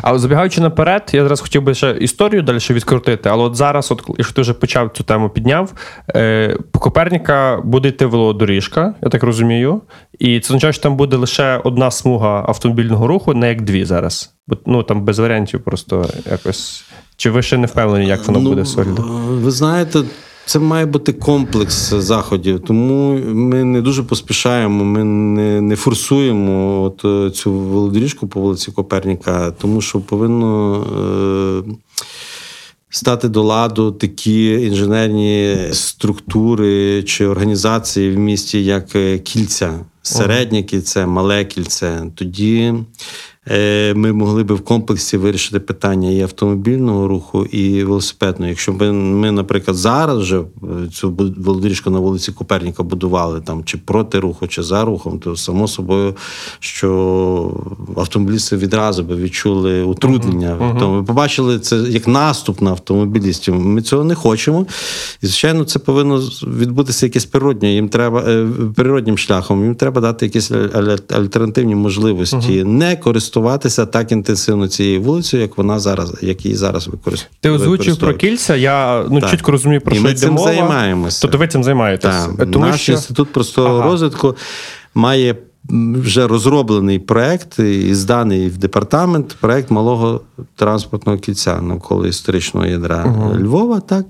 А 0.02 0.18
забігаючи 0.18 0.60
наперед, 0.60 1.10
я 1.12 1.22
зараз 1.22 1.40
хотів 1.40 1.62
би 1.62 1.74
ще 1.74 1.96
історію 2.00 2.42
далі 2.42 2.58
відкрутити, 2.70 3.28
але 3.28 3.44
от 3.44 3.56
зараз, 3.56 3.92
от, 3.92 4.02
якщо 4.18 4.34
ти 4.34 4.40
вже 4.40 4.54
почав 4.54 4.90
цю 4.94 5.04
тему 5.04 5.30
підняв, 5.30 5.72
е, 6.16 6.58
по 6.72 6.78
Коперніка 6.78 7.60
буде 7.64 7.88
йти 7.88 8.06
велодоріжка, 8.06 8.94
я 9.02 9.08
так 9.08 9.22
розумію. 9.22 9.80
І 10.18 10.40
це 10.40 10.46
означає, 10.48 10.72
що 10.72 10.82
там 10.82 10.96
буде 10.96 11.16
лише 11.16 11.60
одна 11.64 11.90
смуга 11.90 12.44
автомобільного 12.48 13.06
руху, 13.06 13.34
не 13.34 13.48
як 13.48 13.62
дві 13.62 13.84
зараз. 13.84 14.34
Бо 14.46 14.56
ну 14.66 14.82
там 14.82 15.04
без 15.04 15.18
варіантів 15.18 15.60
просто 15.60 16.06
якось. 16.30 16.84
Чи 17.18 17.30
ви 17.30 17.42
ще 17.42 17.58
не 17.58 17.66
впевнені, 17.66 18.06
як 18.06 18.26
воно 18.26 18.40
буде 18.40 18.64
солідно? 18.64 19.04
Ну, 19.08 19.40
Ви 19.40 19.50
знаєте, 19.50 20.02
це 20.46 20.58
має 20.58 20.86
бути 20.86 21.12
комплекс 21.12 21.94
заходів, 21.94 22.60
тому 22.60 23.18
ми 23.24 23.64
не 23.64 23.82
дуже 23.82 24.02
поспішаємо, 24.02 24.84
ми 24.84 25.04
не, 25.04 25.60
не 25.60 25.76
форсуємо 25.76 26.82
от 26.82 27.04
е, 27.04 27.30
цю 27.30 27.52
велодоріжку 27.52 28.26
по 28.26 28.40
вулиці 28.40 28.72
Коперніка, 28.72 29.50
тому 29.50 29.80
що 29.80 30.00
повинно. 30.00 31.64
Е, 31.68 31.72
стати 32.90 33.28
до 33.28 33.42
ладу 33.42 33.92
такі 33.92 34.50
інженерні 34.50 35.56
структури 35.72 37.02
чи 37.02 37.26
організації 37.26 38.10
в 38.10 38.18
місті, 38.18 38.64
як 38.64 38.96
е, 38.96 39.18
кільця, 39.18 39.74
середнє 40.02 40.62
кільце, 40.62 41.06
мале 41.06 41.44
кільце. 41.44 42.02
Тоді 42.14 42.56
е, 42.62 42.74
ми 43.94 44.12
могли 44.12 44.44
би 44.44 44.54
в 44.54 44.60
комплексі 44.60 45.16
вирішити 45.16 45.60
питання 45.60 46.10
і 46.10 46.20
автомобільного 46.20 47.08
руху, 47.08 47.44
і 47.44 47.84
велосипедного. 47.84 48.48
Якщо 48.48 48.72
б 48.72 48.92
ми, 48.92 49.30
наприклад, 49.32 49.76
зараз 49.76 50.18
вже 50.18 50.38
е, 50.40 50.44
цю 50.92 51.10
велодоріжку 51.38 51.90
на 51.90 51.98
вулиці 51.98 52.32
Коперніка 52.32 52.82
будували 52.82 53.40
там 53.40 53.64
чи 53.64 53.78
проти 53.78 54.18
руху, 54.20 54.46
чи 54.46 54.62
за 54.62 54.84
рухом, 54.84 55.18
то 55.18 55.36
само 55.36 55.68
собою, 55.68 56.14
що 56.60 56.88
автомобілісти 57.96 58.56
відразу 58.56 59.02
би 59.02 59.16
відчули 59.16 59.82
утруднення. 59.82 60.74
Тому 60.80 60.94
ми 60.96 61.02
побачили 61.04 61.58
це 61.58 61.76
як 61.76 62.08
наступ 62.08 62.60
на 62.60 62.70
автомобілістів. 62.70 63.54
Ми 63.54 63.82
цього 63.82 64.04
не 64.04 64.14
хочемо. 64.14 64.66
І, 65.22 65.26
звичайно, 65.26 65.64
це 65.64 65.78
повинно 65.78 66.18
відбутися 66.58 67.06
якесь 67.06 67.24
природнє. 67.26 67.74
Їм 67.74 67.88
треба 67.88 68.20
е, 68.28 68.46
природнім 68.74 69.18
шляхом. 69.18 69.64
Їм 69.64 69.74
треба 69.74 70.00
дати 70.00 70.26
якісь 70.26 70.50
аль- 70.50 70.76
аль- 70.76 71.14
альтернативні 71.16 71.74
можливості, 71.74 72.64
не 72.64 72.96
користуватися 72.96 73.37
так 73.86 74.12
інтенсивно 74.12 74.68
цією 74.68 75.02
вулицею, 75.02 75.42
як 75.42 75.58
вона 75.58 75.78
зараз, 75.78 76.14
як 76.22 76.44
її 76.44 76.56
зараз 76.56 76.88
використовує. 76.88 77.38
Ти 77.40 77.50
озвучив 77.50 77.96
про 77.98 78.14
кільця, 78.14 78.56
я 78.56 79.04
ну, 79.10 79.20
Так. 79.20 79.30
чітко 79.30 79.52
розумію, 79.52 79.80
про 79.80 79.92
І 79.92 79.94
що 79.94 80.04
ми 80.04 80.10
йде 80.10 80.20
цим 80.20 80.32
мова. 80.34 80.52
займаємося. 80.52 81.18
Тобто 81.22 81.38
ви 81.38 81.48
цим 81.48 81.64
займаєтесь. 81.64 82.26
Так, 82.36 82.50
Тому 82.50 82.66
наш 82.66 82.80
що... 82.80 82.92
інститут 82.92 83.32
простого 83.32 83.78
Ага. 83.78 83.84
розвитку 83.84 84.36
має 84.94 85.36
вже 85.94 86.26
розроблений 86.26 86.98
проект 86.98 87.58
і 87.58 87.94
зданий 87.94 88.48
в 88.48 88.58
департамент 88.58 89.36
проект 89.40 89.70
малого 89.70 90.20
транспортного 90.56 91.18
кільця 91.18 91.60
навколо 91.60 92.06
історичного 92.06 92.66
ядра 92.66 93.14
Львова. 93.42 93.80
Так. 93.80 94.06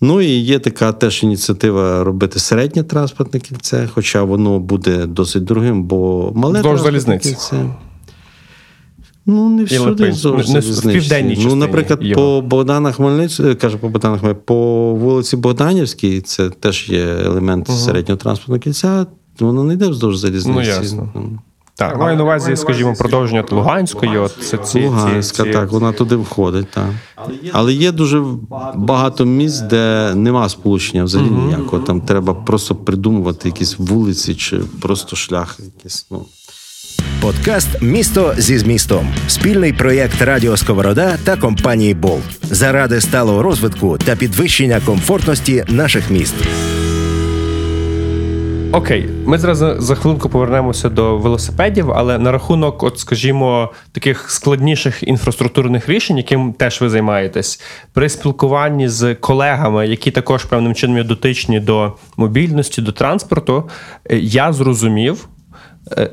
Ну 0.00 0.20
і 0.20 0.28
є 0.28 0.58
така 0.58 0.92
теж 0.92 1.22
ініціатива 1.22 2.04
робити 2.04 2.38
середнє 2.38 2.82
транспортне 2.82 3.40
кільце, 3.40 3.88
хоча 3.94 4.22
воно 4.22 4.58
буде 4.58 5.06
досить 5.06 5.44
дорогим, 5.44 5.82
бо 5.84 6.32
мале 6.34 6.60
транспортне 6.62 6.84
залізниці. 6.84 7.28
кільце. 7.28 7.64
Ну, 9.26 9.48
не 9.48 9.64
всюди 9.64 9.90
Липинськ. 9.90 10.18
вздовж 10.18 10.48
Не- 10.84 11.36
Ну, 11.48 11.54
наприклад, 11.54 11.98
його. 12.02 12.40
по 12.40 12.46
Богдана 12.48 12.92
Хмельницького, 12.92 13.54
кажу 13.56 13.78
по 13.78 13.88
Богдана 13.88 14.18
Хмельницького, 14.18 14.44
по 14.44 14.94
вулиці 14.94 15.36
Богданівській, 15.36 16.20
це 16.20 16.50
теж 16.50 16.88
є 16.88 17.04
елемент 17.04 17.68
середнього 17.68 18.16
транспортного 18.18 18.58
кільця, 18.60 19.06
воно 19.40 19.64
не 19.64 19.74
йде 19.74 19.88
вздовж 19.88 20.16
залізниці. 20.16 20.58
Ну, 20.58 20.62
ясно. 20.62 21.08
Так, 21.74 21.98
маю 21.98 22.16
на 22.16 22.22
увазі, 22.22 22.56
скажімо, 22.56 22.94
продовження 22.98 23.44
Луганської, 23.50 24.18
от 24.18 24.36
це 24.40 24.58
ці, 24.58 24.84
Луганська, 24.84 25.42
ці, 25.42 25.48
ці... 25.48 25.52
так, 25.52 25.72
вона 25.72 25.92
туди 25.92 26.16
входить, 26.16 26.66
так. 26.70 26.88
Але 27.52 27.72
є 27.72 27.92
дуже 27.92 28.24
багато 28.74 29.24
місць, 29.24 29.60
де 29.60 30.12
нема 30.14 30.48
сполучення 30.48 31.04
взагалі 31.04 31.30
ніякого. 31.30 31.82
Там 31.82 32.00
треба 32.00 32.34
просто 32.34 32.74
придумувати 32.74 33.48
якісь 33.48 33.78
вулиці 33.78 34.34
чи 34.34 34.58
просто 34.80 35.16
шлях 35.16 35.58
якийсь. 35.76 36.06
Ну. 36.10 36.24
Подкаст 37.22 37.82
Місто 37.82 38.34
зі 38.36 38.58
змістом. 38.58 39.08
Спільний 39.26 39.72
проєкт 39.72 40.22
Радіо 40.22 40.56
Сковорода 40.56 41.16
та 41.24 41.36
компанії 41.36 41.94
Болт 41.94 42.22
заради 42.42 43.00
сталого 43.00 43.42
розвитку 43.42 43.98
та 43.98 44.16
підвищення 44.16 44.80
комфортності 44.86 45.64
наших 45.68 46.10
міст. 46.10 46.34
Окей, 48.72 49.08
ми 49.26 49.38
зараз 49.38 49.58
за- 49.58 49.94
хвилинку 49.94 50.28
повернемося 50.28 50.88
до 50.88 51.18
велосипедів, 51.18 51.92
але 51.92 52.18
на 52.18 52.32
рахунок, 52.32 52.82
от 52.82 52.98
скажімо, 52.98 53.72
таких 53.92 54.30
складніших 54.30 55.02
інфраструктурних 55.02 55.88
рішень, 55.88 56.16
яким 56.16 56.52
теж 56.52 56.80
ви 56.80 56.88
займаєтесь, 56.90 57.60
при 57.92 58.08
спілкуванні 58.08 58.88
з 58.88 59.14
колегами, 59.14 59.88
які 59.88 60.10
також 60.10 60.44
певним 60.44 60.74
чином 60.74 60.96
є 60.96 61.04
дотичні 61.04 61.60
до 61.60 61.92
мобільності, 62.16 62.82
до 62.82 62.92
транспорту, 62.92 63.68
е, 64.10 64.16
я 64.18 64.52
зрозумів 64.52 65.28
е, 65.98 66.10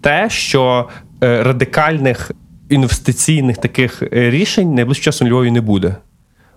те, 0.00 0.30
що 0.30 0.88
е, 1.22 1.42
радикальних 1.42 2.30
інвестиційних 2.68 3.56
таких 3.58 4.02
е, 4.02 4.30
рішень 4.30 4.74
найближчим 4.74 5.04
часом 5.04 5.28
у 5.28 5.30
Львові 5.30 5.50
не 5.50 5.60
буде. 5.60 5.96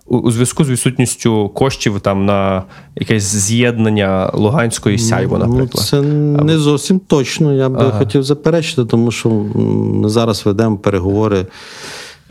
У, 0.06 0.16
у 0.16 0.30
зв'язку 0.30 0.64
з 0.64 0.70
відсутністю 0.70 1.48
коштів 1.48 2.00
там 2.00 2.26
на 2.26 2.62
якесь 2.96 3.22
з'єднання 3.22 4.30
Луганської 4.34 4.98
сяйво, 4.98 5.38
Ну, 5.38 5.46
наприклад. 5.46 5.84
це 5.84 6.00
не 6.02 6.58
зовсім 6.58 6.98
точно. 6.98 7.54
Я 7.54 7.68
би 7.68 7.90
хотів 7.90 8.22
заперечити, 8.22 8.84
тому 8.84 9.10
що 9.10 9.30
ми 9.30 10.08
зараз 10.08 10.46
ведемо 10.46 10.76
переговори. 10.76 11.46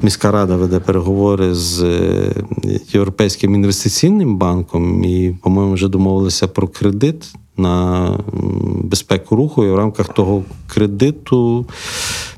Міська 0.04 0.32
рада 0.32 0.56
веде 0.56 0.80
переговори 0.80 1.56
з 1.56 1.84
е, 1.84 2.34
Європейським 2.94 3.56
інвестиційним 3.56 4.38
банком, 4.38 5.04
і, 5.04 5.36
по-моєму, 5.44 5.74
вже 5.74 5.88
домовилися 5.88 6.48
про 6.48 6.68
кредит 6.68 7.34
на 7.58 8.08
безпеку 8.92 9.36
руху. 9.36 9.66
І 9.66 9.70
в 9.70 9.76
рамках 9.76 10.14
того 10.14 10.44
кредиту 10.68 11.66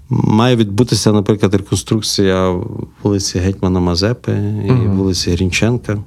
має 0.09 0.55
відбутися, 0.55 1.11
наприклад, 1.11 1.53
реконструкція 1.53 2.55
вулиці 3.03 3.39
Гетьмана 3.39 3.79
Мазепи 3.79 4.31
і 4.67 4.71
вулиці 4.71 5.31
Грінченка. 5.31 5.97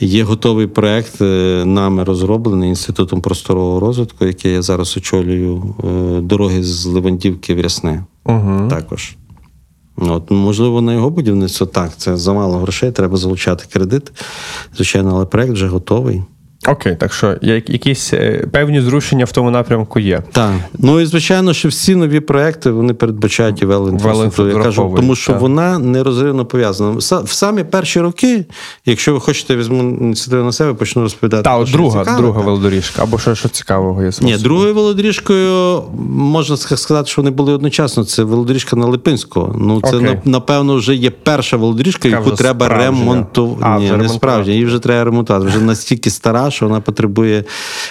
Є 0.00 0.24
готовий 0.24 0.66
проект, 0.66 1.20
е, 1.20 1.62
нами 1.66 2.04
розроблений 2.04 2.68
інститутом 2.68 3.20
просторового 3.20 3.80
розвитку, 3.80 4.24
який 4.24 4.52
я 4.52 4.62
зараз 4.62 4.96
очолюю 4.96 5.74
е, 5.84 6.20
дороги 6.20 6.62
з 6.62 6.86
Левандівки 6.86 7.54
в 7.54 7.60
Рясне. 7.60 8.04
Угу. 8.24 8.68
Також. 8.70 9.16
От, 9.96 10.30
можливо, 10.30 10.80
на 10.80 10.92
його 10.92 11.10
будівництво 11.10 11.66
так, 11.66 11.96
це 11.96 12.16
замало 12.16 12.58
грошей, 12.58 12.92
треба 12.92 13.16
залучати 13.16 13.64
кредит. 13.72 14.12
Звичайно, 14.76 15.14
але 15.14 15.24
проект 15.24 15.52
вже 15.52 15.66
готовий. 15.66 16.22
Окей, 16.68 16.96
так 16.96 17.12
що 17.12 17.36
якісь 17.42 18.12
е, 18.12 18.46
певні 18.52 18.80
зрушення 18.80 19.24
в 19.24 19.32
тому 19.32 19.50
напрямку 19.50 20.00
є. 20.00 20.22
Так. 20.32 20.52
Ну 20.78 21.00
і 21.00 21.06
звичайно, 21.06 21.52
що 21.52 21.68
всі 21.68 21.94
нові 21.94 22.20
проекти 22.20 22.70
вони 22.70 22.94
передбачають 22.94 23.62
і 23.62 23.66
велоінфраструктуру. 23.66 24.48
Я 24.48 24.62
кажу, 24.62 24.92
тому 24.96 25.14
що 25.14 25.32
так. 25.32 25.40
вона 25.40 25.78
нерозривно 25.78 26.46
пов'язана. 26.46 26.90
В 27.24 27.32
самі 27.32 27.64
перші 27.64 28.00
роки, 28.00 28.44
якщо 28.86 29.14
ви 29.14 29.20
хочете, 29.20 29.56
візьму 29.56 29.82
ініціативу 29.82 30.44
на 30.44 30.52
себе, 30.52 30.74
почну 30.74 31.02
розповідати. 31.02 31.42
Та, 31.42 31.56
от 31.56 31.72
друга, 31.72 32.00
цікаве, 32.00 32.20
друга 32.20 32.36
так. 32.36 32.46
велодоріжка, 32.46 33.02
або 33.02 33.18
що, 33.18 33.34
що 33.34 33.48
цікавого 33.48 34.02
є. 34.02 34.10
Ні, 34.20 34.36
другою 34.36 34.74
велодоріжкою 34.74 35.82
можна 36.08 36.56
сказати, 36.56 37.08
що 37.08 37.22
вони 37.22 37.30
були 37.30 37.52
одночасно. 37.52 38.04
Це 38.04 38.22
велодоріжка 38.22 38.76
на 38.76 38.86
Липинського. 38.86 39.54
Ну 39.58 39.80
це 39.90 39.96
Окей. 39.96 40.18
напевно 40.24 40.76
вже 40.76 40.94
є 40.94 41.10
перша 41.10 41.56
велодоріжка, 41.56 42.08
яку 42.08 42.30
треба 42.30 42.68
ремонтувати. 42.68 43.84
Ні, 43.84 43.90
не 43.90 44.08
справжня, 44.08 44.52
її 44.52 44.64
вже 44.64 44.78
треба 44.78 45.04
ремонтувати. 45.04 45.46
Вже 45.46 45.60
настільки 45.60 46.10
стара, 46.10 46.50
що 46.54 46.68
вона 46.68 46.80
потребує 46.80 47.44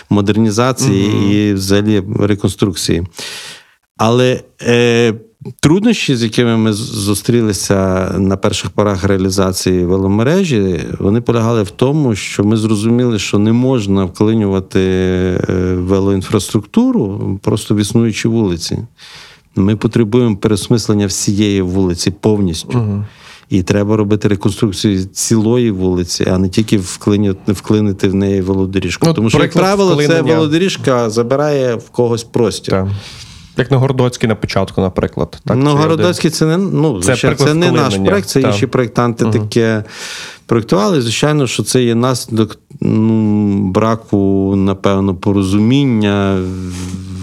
модернізації 0.10 1.36
і 1.36 1.54
взагалі 1.54 2.04
реконструкції. 2.20 3.04
Але 3.98 4.42
е, 4.62 5.14
труднощі, 5.60 6.16
з 6.16 6.24
якими 6.24 6.58
ми 6.58 6.74
зустрілися 6.74 8.12
на 8.18 8.38
перших 8.38 8.70
порах 8.70 9.04
реалізації 9.04 9.86
веломережі, 9.86 10.80
вони 11.00 11.22
полягали 11.22 11.64
в 11.64 11.70
тому, 11.70 12.16
що 12.16 12.44
ми 12.44 12.58
зрозуміли, 12.58 13.20
що 13.20 13.40
не 13.40 13.52
можна 13.52 14.06
вклинювати 14.06 14.80
е, 14.80 15.74
велоінфраструктуру 15.74 17.40
просто 17.44 17.76
в 17.76 17.78
існуючі 17.78 18.28
вулиці. 18.28 18.78
Ми 19.56 19.76
потребуємо 19.76 20.38
пересмислення 20.38 21.08
всієї 21.08 21.62
вулиці 21.62 22.12
повністю. 22.12 23.04
І 23.50 23.64
треба 23.64 23.98
робити 23.98 24.28
реконструкцію 24.28 25.06
цілої 25.06 25.72
вулиці, 25.72 26.26
а 26.32 26.38
не 26.38 26.50
тільки 26.50 26.78
вклинити, 26.78 27.52
вклинити 27.52 28.08
в 28.08 28.16
неї 28.16 28.42
велодоріжку. 28.42 29.08
Ну, 29.08 29.14
Тому 29.14 29.30
що, 29.30 29.40
як 29.40 29.54
правило, 29.54 30.04
це 30.08 30.22
велодоріжка 30.22 31.10
забирає 31.10 31.76
в 31.76 31.90
когось 31.90 32.24
простір. 32.24 32.74
Так. 32.74 32.88
Як 33.58 33.72
на 33.72 33.78
Гордоцькій 33.78 34.28
на 34.28 34.36
початку, 34.36 34.82
наприклад. 34.82 35.42
Так, 35.46 35.58
ну, 35.58 35.76
Городоцький 35.76 36.32
це 36.32 36.46
не 36.46 36.58
ну, 36.58 37.00
Це 37.02 37.06
звичайно, 37.06 37.38
це, 37.38 37.54
не 37.54 37.72
наш 37.72 37.96
проект, 37.96 38.28
це 38.28 38.42
інші 38.42 38.68
проєктанти 38.68 39.26
таке 39.26 39.84
проєктували. 40.46 41.02
Звичайно, 41.02 41.48
що 41.48 41.64
це 41.64 41.84
є 41.84 41.96
наслідок 41.96 42.60
ну, 42.82 43.58
браку, 43.68 44.54
напевно, 44.58 45.16
порозуміння 45.16 46.40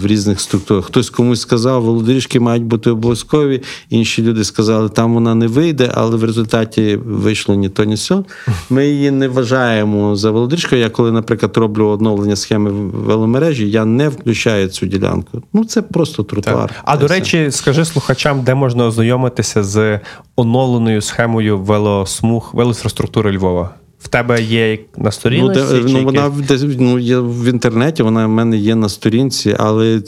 в 0.01 0.05
різних 0.05 0.39
структурах. 0.39 0.85
Хтось 0.85 1.09
комусь 1.09 1.41
сказав, 1.41 1.83
велодоріжки 1.83 2.39
мають 2.39 2.63
бути 2.63 2.89
обов'язкові. 2.89 3.61
Інші 3.89 4.23
люди 4.23 4.43
сказали, 4.43 4.89
там 4.89 5.13
вона 5.13 5.35
не 5.35 5.47
вийде, 5.47 5.91
але 5.93 6.17
в 6.17 6.23
результаті 6.23 6.99
вийшло 7.05 7.55
ні 7.55 7.69
то, 7.69 7.83
ні 7.83 7.97
сьо. 7.97 8.25
Ми 8.69 8.87
її 8.87 9.11
не 9.11 9.27
вважаємо 9.27 10.15
за 10.15 10.31
велодоріжкою. 10.31 10.81
Я 10.81 10.89
коли, 10.89 11.11
наприклад, 11.11 11.57
роблю 11.57 11.87
оновлення 11.87 12.35
схеми 12.35 12.71
веломережі, 12.91 13.69
я 13.69 13.85
не 13.85 14.09
включаю 14.09 14.67
цю 14.67 14.85
ділянку. 14.85 15.43
Ну, 15.53 15.65
це 15.65 15.81
просто 15.81 16.23
тротуар. 16.23 16.69
Так. 16.69 16.81
А 16.83 16.97
до 16.97 17.05
все. 17.05 17.15
речі, 17.15 17.47
скажи 17.51 17.85
слухачам, 17.85 18.41
де 18.41 18.55
можна 18.55 18.85
ознайомитися 18.85 19.63
з 19.63 19.99
оновленою 20.35 21.01
схемою 21.01 21.59
велосмуг, 21.59 22.49
велоінфраструктури 22.53 23.37
Львова. 23.37 23.69
В 24.03 24.07
тебе 24.07 24.43
є 24.43 24.79
на 24.97 25.03
Ну, 25.03 25.11
сторінці? 25.11 25.53
де, 25.59 25.81
ну, 25.87 26.03
вона 26.03 26.29
десь, 26.47 26.63
ну, 26.79 26.99
є 26.99 27.19
в 27.19 27.45
інтернеті, 27.49 28.03
вона 28.03 28.25
в 28.25 28.29
мене 28.29 28.57
є 28.57 28.75
на 28.75 28.89
сторінці, 28.89 29.55
але 29.59 30.01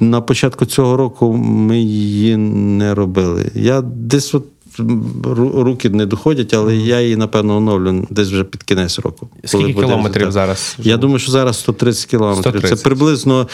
на 0.00 0.20
початку 0.20 0.66
цього 0.66 0.96
року 0.96 1.32
ми 1.32 1.78
її 1.78 2.36
не 2.36 2.94
робили. 2.94 3.50
Я 3.54 3.80
десь 3.80 4.34
от 4.34 4.44
руки 5.54 5.90
не 5.90 6.06
доходять, 6.06 6.54
але 6.54 6.76
я 6.76 7.00
її, 7.00 7.16
напевно, 7.16 7.56
оновлю 7.56 8.06
десь 8.10 8.28
вже 8.28 8.44
під 8.44 8.62
кінець 8.62 8.98
року. 8.98 9.28
Скільки 9.44 9.72
кілометрів 9.72 10.14
результат. 10.14 10.32
зараз? 10.32 10.76
Я 10.82 10.96
думаю, 10.96 11.18
що 11.18 11.32
зараз 11.32 11.58
130 11.58 12.06
кілометрів. 12.06 12.42
130. 12.42 12.78
Це 12.78 12.84
приблизно. 12.84 13.48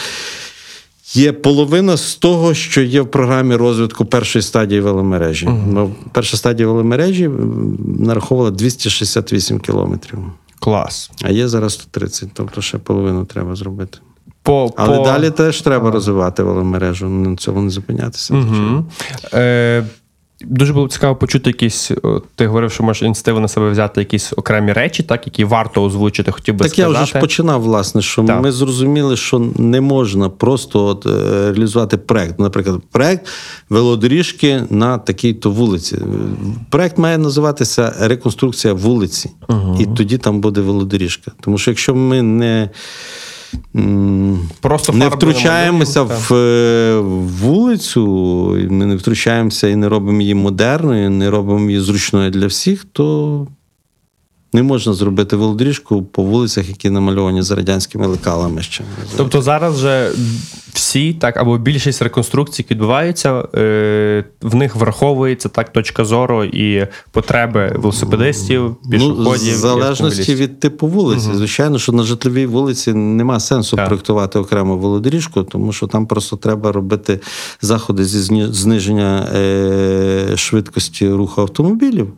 Є 1.13 1.33
половина 1.33 1.97
з 1.97 2.15
того, 2.15 2.53
що 2.53 2.81
є 2.81 3.01
в 3.01 3.11
програмі 3.11 3.55
розвитку 3.55 4.05
першої 4.05 4.43
стадії 4.43 4.81
веломережі. 4.81 5.47
Uh-huh. 5.47 5.91
Перша 6.11 6.37
стадія 6.37 6.67
веломережі 6.67 7.29
нараховувала 7.99 8.51
268 8.51 9.59
кілометрів. 9.59 10.19
Клас. 10.59 11.11
А 11.23 11.31
є 11.31 11.47
зараз 11.47 11.73
130, 11.73 12.29
тобто 12.33 12.61
ще 12.61 12.77
половину 12.77 13.25
треба 13.25 13.55
зробити. 13.55 13.97
По, 14.43 14.73
Але 14.75 14.97
по... 14.97 15.03
далі 15.03 15.29
теж 15.29 15.61
треба 15.61 15.91
розвивати 15.91 16.43
веломережу, 16.43 17.09
на 17.09 17.35
цьому 17.35 17.61
не 17.61 17.69
зупинятися. 17.69 18.33
Угу. 18.33 18.85
Е, 19.33 19.85
Дуже 20.43 20.73
було 20.73 20.87
цікаво 20.87 21.15
почути 21.15 21.49
якісь. 21.49 21.91
Ти 22.35 22.47
говорив, 22.47 22.71
що 22.71 22.83
можеш 22.83 23.03
ініціативу 23.03 23.39
на 23.39 23.47
себе 23.47 23.69
взяти 23.69 24.01
якісь 24.01 24.33
окремі 24.37 24.73
речі, 24.73 25.03
так 25.03 25.27
які 25.27 25.43
варто 25.43 25.83
озвучити. 25.83 26.31
Хотів 26.31 26.55
би 26.55 26.63
так 26.63 26.73
сказати. 26.73 26.93
я 26.93 27.03
вже 27.03 27.13
ж 27.13 27.19
починав, 27.19 27.61
власне, 27.61 28.01
що 28.01 28.23
так. 28.23 28.41
ми 28.41 28.51
зрозуміли, 28.51 29.17
що 29.17 29.39
не 29.55 29.81
можна 29.81 30.29
просто 30.29 30.85
от, 30.85 31.05
е, 31.05 31.09
реалізувати 31.51 31.97
проект. 31.97 32.39
Наприклад, 32.39 32.81
проект 32.91 33.27
велодоріжки 33.69 34.63
на 34.69 34.97
такій-то 34.97 35.51
вулиці. 35.51 35.97
Проект 36.69 36.97
має 36.97 37.17
називатися 37.17 37.93
реконструкція 37.99 38.73
вулиці, 38.73 39.31
угу. 39.49 39.77
і 39.81 39.85
тоді 39.85 40.17
там 40.17 40.41
буде 40.41 40.61
велодоріжка. 40.61 41.31
Тому 41.41 41.57
що 41.57 41.71
якщо 41.71 41.95
ми 41.95 42.21
не 42.21 42.69
Просто 44.61 44.93
не 44.93 45.07
втручаємося 45.07 46.01
в, 46.01 46.33
е, 46.33 46.97
в 46.99 47.27
вулицю, 47.27 48.07
ми 48.69 48.85
не 48.85 48.95
втручаємося 48.95 49.67
і 49.67 49.75
не 49.75 49.89
робимо 49.89 50.21
її 50.21 50.35
модерною, 50.35 51.09
не 51.09 51.29
робимо 51.29 51.69
її 51.69 51.81
зручною 51.81 52.31
для 52.31 52.47
всіх, 52.47 52.85
то 52.91 53.47
не 54.53 54.63
можна 54.63 54.93
зробити 54.93 55.35
велодоріжку 55.35 56.03
по 56.03 56.23
вулицях, 56.23 56.69
які 56.69 56.89
намальовані 56.89 57.41
за 57.41 57.55
радянськими 57.55 58.07
лекалами 58.07 58.61
ще. 58.61 58.83
Тобто 59.17 59.41
зараз 59.41 59.75
вже 59.75 60.11
всі, 60.73 61.13
так, 61.13 61.37
або 61.37 61.57
більшість 61.57 62.01
реконструкцій, 62.01 62.61
які 62.61 62.73
відбуваються, 62.73 63.47
е, 63.55 64.25
в 64.41 64.55
них 64.55 64.75
враховується 64.75 65.49
так 65.49 65.73
точка 65.73 66.05
зору 66.05 66.43
і 66.43 66.87
потреби 67.11 67.75
велосипедистів, 67.75 68.61
ну, 68.61 68.89
пішоходів. 68.91 69.47
Ну, 69.47 69.53
в 69.53 69.57
залежності 69.57 70.35
від 70.35 70.59
типу 70.59 70.87
вулиці. 70.87 71.27
Угу. 71.27 71.37
Звичайно, 71.37 71.79
що 71.79 71.91
на 71.91 72.03
житловій 72.03 72.45
вулиці 72.45 72.93
нема 72.93 73.39
сенсу 73.39 73.75
так. 73.75 73.87
проєктувати 73.87 74.39
окрему 74.39 74.77
велодоріжку, 74.77 75.43
тому 75.43 75.73
що 75.73 75.87
там 75.87 76.07
просто 76.07 76.35
треба 76.35 76.71
робити 76.71 77.19
заходи 77.61 78.05
зі 78.05 78.47
зниження 78.51 79.29
е, 79.35 80.33
швидкості 80.35 81.09
руху 81.09 81.41
автомобілів 81.41 82.13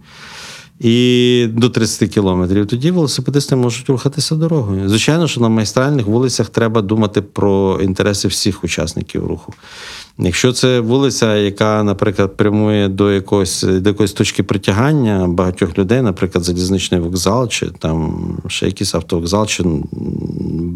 і 0.79 1.47
до 1.51 1.69
30 1.69 2.09
кілометрів. 2.09 2.67
Тоді 2.67 2.91
велосипедисти 2.91 3.55
можуть 3.55 3.89
рухатися 3.89 4.35
дорогою. 4.35 4.89
Звичайно, 4.89 5.27
що 5.27 5.41
на 5.41 5.49
майстральних 5.49 6.05
вулицях 6.05 6.49
треба 6.49 6.81
думати 6.81 7.21
про 7.21 7.79
інтереси 7.81 8.27
всіх 8.27 8.63
учасників 8.63 9.27
руху. 9.27 9.53
Якщо 10.17 10.53
це 10.53 10.79
вулиця, 10.79 11.35
яка, 11.35 11.83
наприклад, 11.83 12.37
прямує 12.37 12.89
до 12.89 13.11
якоїсь 13.11 13.61
до 13.63 13.89
якоїсь 13.89 14.13
точки 14.13 14.43
притягання 14.43 15.27
багатьох 15.27 15.77
людей, 15.77 16.01
наприклад, 16.01 16.43
залізничний 16.43 17.01
вокзал, 17.01 17.47
чи 17.47 17.65
там 17.65 18.27
ще 18.47 18.65
якийсь 18.65 18.95
автовокзал, 18.95 19.47
чи 19.47 19.63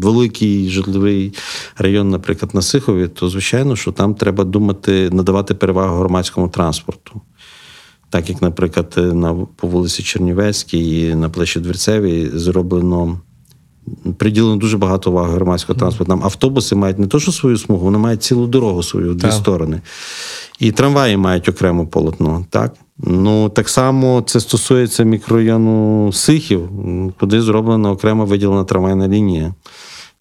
великий 0.02 0.68
житловий 0.68 1.34
район, 1.76 2.10
наприклад, 2.10 2.54
на 2.54 2.62
Сихові, 2.62 3.08
то 3.08 3.28
звичайно, 3.28 3.76
що 3.76 3.92
там 3.92 4.14
треба 4.14 4.44
думати, 4.44 5.10
надавати 5.12 5.54
перевагу 5.54 5.98
громадському 5.98 6.48
транспорту. 6.48 7.20
Так 8.10 8.28
як, 8.28 8.42
наприклад, 8.42 8.94
на 8.96 9.34
по 9.34 9.66
вулиці 9.66 10.02
Чернівецькій 10.02 11.00
і 11.00 11.14
на 11.14 11.28
площі 11.28 11.60
Дверцевій 11.60 12.30
зроблено. 12.34 13.20
Приділено 14.18 14.56
дуже 14.56 14.78
багато 14.78 15.10
уваги 15.10 15.34
громадського 15.34 15.78
транспорту. 15.78 16.12
Нам 16.12 16.24
автобуси 16.24 16.74
мають 16.74 16.98
не 16.98 17.06
то, 17.06 17.20
що 17.20 17.32
свою 17.32 17.58
смугу, 17.58 17.84
вони 17.84 17.98
мають 17.98 18.22
цілу 18.22 18.46
дорогу 18.46 18.82
свою 18.82 19.10
в 19.10 19.14
дві 19.14 19.22
так. 19.22 19.32
сторони. 19.32 19.80
І 20.58 20.72
трамваї 20.72 21.16
мають 21.16 21.48
окремо 21.48 21.86
полотно. 21.86 22.46
Так 22.50 22.74
Ну, 23.04 23.48
так 23.48 23.68
само 23.68 24.22
це 24.26 24.40
стосується 24.40 25.02
мікрорайону 25.02 26.10
Сихів, 26.12 26.68
куди 27.20 27.42
зроблена 27.42 27.90
окремо 27.90 28.24
виділена 28.24 28.64
трамвайна 28.64 29.08
лінія, 29.08 29.54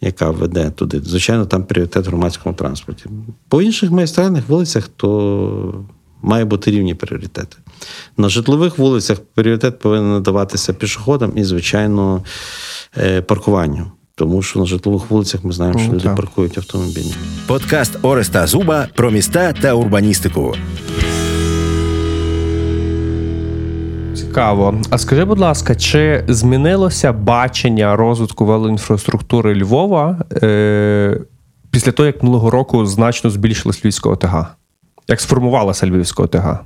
яка 0.01 0.31
веде 0.31 0.71
туди. 0.71 1.01
Звичайно, 1.05 1.45
там 1.45 1.63
пріоритет 1.63 2.05
в 2.05 2.07
громадському 2.07 2.55
транспорті. 2.55 3.05
По 3.47 3.61
інших 3.61 3.91
майстральних 3.91 4.49
вулицях 4.49 4.87
то 4.95 5.85
має 6.29 6.45
бути 6.45 6.71
рівні 6.71 6.95
пріоритети. 6.95 7.57
На 8.17 8.29
житлових 8.29 8.77
вулицях 8.77 9.19
пріоритет 9.35 9.79
повинен 9.79 10.11
надаватися 10.11 10.73
пішоходам 10.73 11.31
і, 11.35 11.43
звичайно, 11.43 12.23
е, 12.97 13.21
паркуванню. 13.21 13.91
Тому 14.15 14.41
що 14.41 14.59
на 14.59 14.65
житлових 14.65 15.09
вулицях 15.09 15.43
ми 15.43 15.51
знаємо, 15.51 15.79
що 15.79 15.87
ну, 15.87 15.93
люди 15.93 16.03
так. 16.03 16.15
паркують 16.15 16.57
автомобілі. 16.57 17.13
Подкаст 17.47 17.97
Ореста 18.01 18.47
Зуба 18.47 18.87
про 18.95 19.11
міста 19.11 19.53
та 19.53 19.73
урбаністику. 19.73 20.55
Цікаво. 24.15 24.81
А 24.89 24.97
скажи, 24.97 25.25
будь 25.25 25.39
ласка, 25.39 25.75
чи 25.75 26.23
змінилося 26.27 27.13
бачення 27.13 27.95
розвитку 27.95 28.45
велоінфраструктури 28.45 29.61
Львова 29.61 30.19
е- 30.43 31.19
після 31.71 31.91
того, 31.91 32.07
як 32.07 32.23
минулого 32.23 32.49
року 32.49 32.85
значно 32.85 33.29
збільшилась 33.29 33.85
Львівська 33.85 34.09
ОТГ? 34.09 34.58
Як 35.09 35.21
сформувалася 35.21 35.87
Львівська 35.87 36.23
ОТГ? 36.23 36.59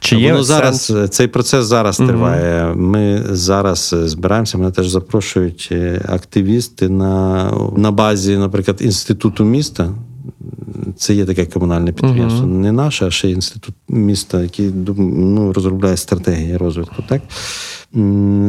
Чи 0.00 0.16
є 0.16 0.32
Воно 0.32 0.44
зараз 0.44 0.82
сенс? 0.82 1.10
цей 1.10 1.28
процес 1.28 1.66
зараз 1.66 2.00
mm-hmm. 2.00 2.06
триває. 2.06 2.74
Ми 2.74 3.24
зараз 3.30 3.94
збираємося. 4.04 4.58
Мене 4.58 4.70
теж 4.70 4.88
запрошують 4.88 5.68
е, 5.72 6.02
активісти 6.08 6.88
на 6.88 7.44
на 7.76 7.90
базі, 7.90 8.36
наприклад, 8.36 8.76
інституту 8.80 9.44
міста. 9.44 9.92
Це 10.96 11.14
є 11.14 11.24
таке 11.24 11.46
комунальне 11.46 11.92
підприємство, 11.92 12.46
mm-hmm. 12.46 12.58
не 12.58 12.72
наше, 12.72 13.06
а 13.06 13.10
ще 13.10 13.30
інститут 13.30 13.74
міста, 13.88 14.42
який 14.42 14.70
ну, 14.96 15.52
розробляє 15.52 15.96
стратегії 15.96 16.56
розвитку. 16.56 17.02
Так 17.08 17.22